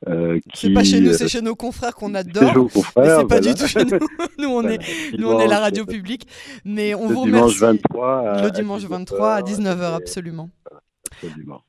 Euh, 0.09 0.39
c'est 0.53 0.73
pas 0.73 0.85
chez 0.85 1.01
nous, 1.01 1.13
c'est 1.13 1.29
chez 1.29 1.41
nos 1.41 1.55
confrères 1.55 1.95
qu'on 1.95 2.15
adore. 2.15 2.69
mais 2.97 3.09
c'est 3.09 3.29
pas 3.29 3.41
du 3.41 3.55
tout 3.55 3.67
chez 3.67 3.85
nous. 3.85 3.99
nous, 4.39 4.49
on, 4.49 4.67
est, 4.69 4.79
nous, 5.19 5.29
on 5.29 5.41
est 5.41 5.47
la 5.47 5.61
radio 5.61 5.85
publique. 5.85 6.27
Mais 6.65 6.95
on 6.95 7.09
vous 7.09 7.25
dimanche 7.25 7.59
23 7.59 8.43
le 8.43 8.51
dimanche 8.51 8.83
23 8.83 9.35
à 9.35 9.43
19h, 9.43 9.95
absolument. 9.95 10.51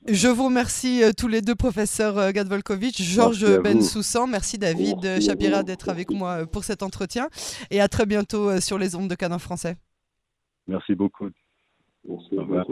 Je 0.08 0.27
vous 0.27 0.45
remercie 0.45 1.03
euh, 1.03 1.12
tous 1.15 1.27
les 1.27 1.41
deux, 1.41 1.55
professeur 1.55 2.17
euh, 2.17 2.31
Gadvolkovitch, 2.31 3.01
Georges 3.01 3.60
Bensoussan. 3.62 4.27
Merci 4.27 4.58
David 4.58 5.21
Chapira 5.21 5.63
d'être 5.63 5.89
avec 5.89 6.10
moi 6.10 6.45
pour 6.47 6.63
cet 6.63 6.84
entretien. 6.84 7.27
Et 7.69 7.79
à 7.79 7.88
très 7.88 8.05
bientôt 8.05 8.60
sur 8.60 8.77
les 8.77 8.95
ondes 8.95 9.10
de 9.10 9.15
Canon 9.15 9.39
français. 9.39 9.77
Merci 10.67 10.95
beaucoup. 10.95 11.29
Merci. 12.08 12.38
Au 12.38 12.41
revoir. 12.41 12.65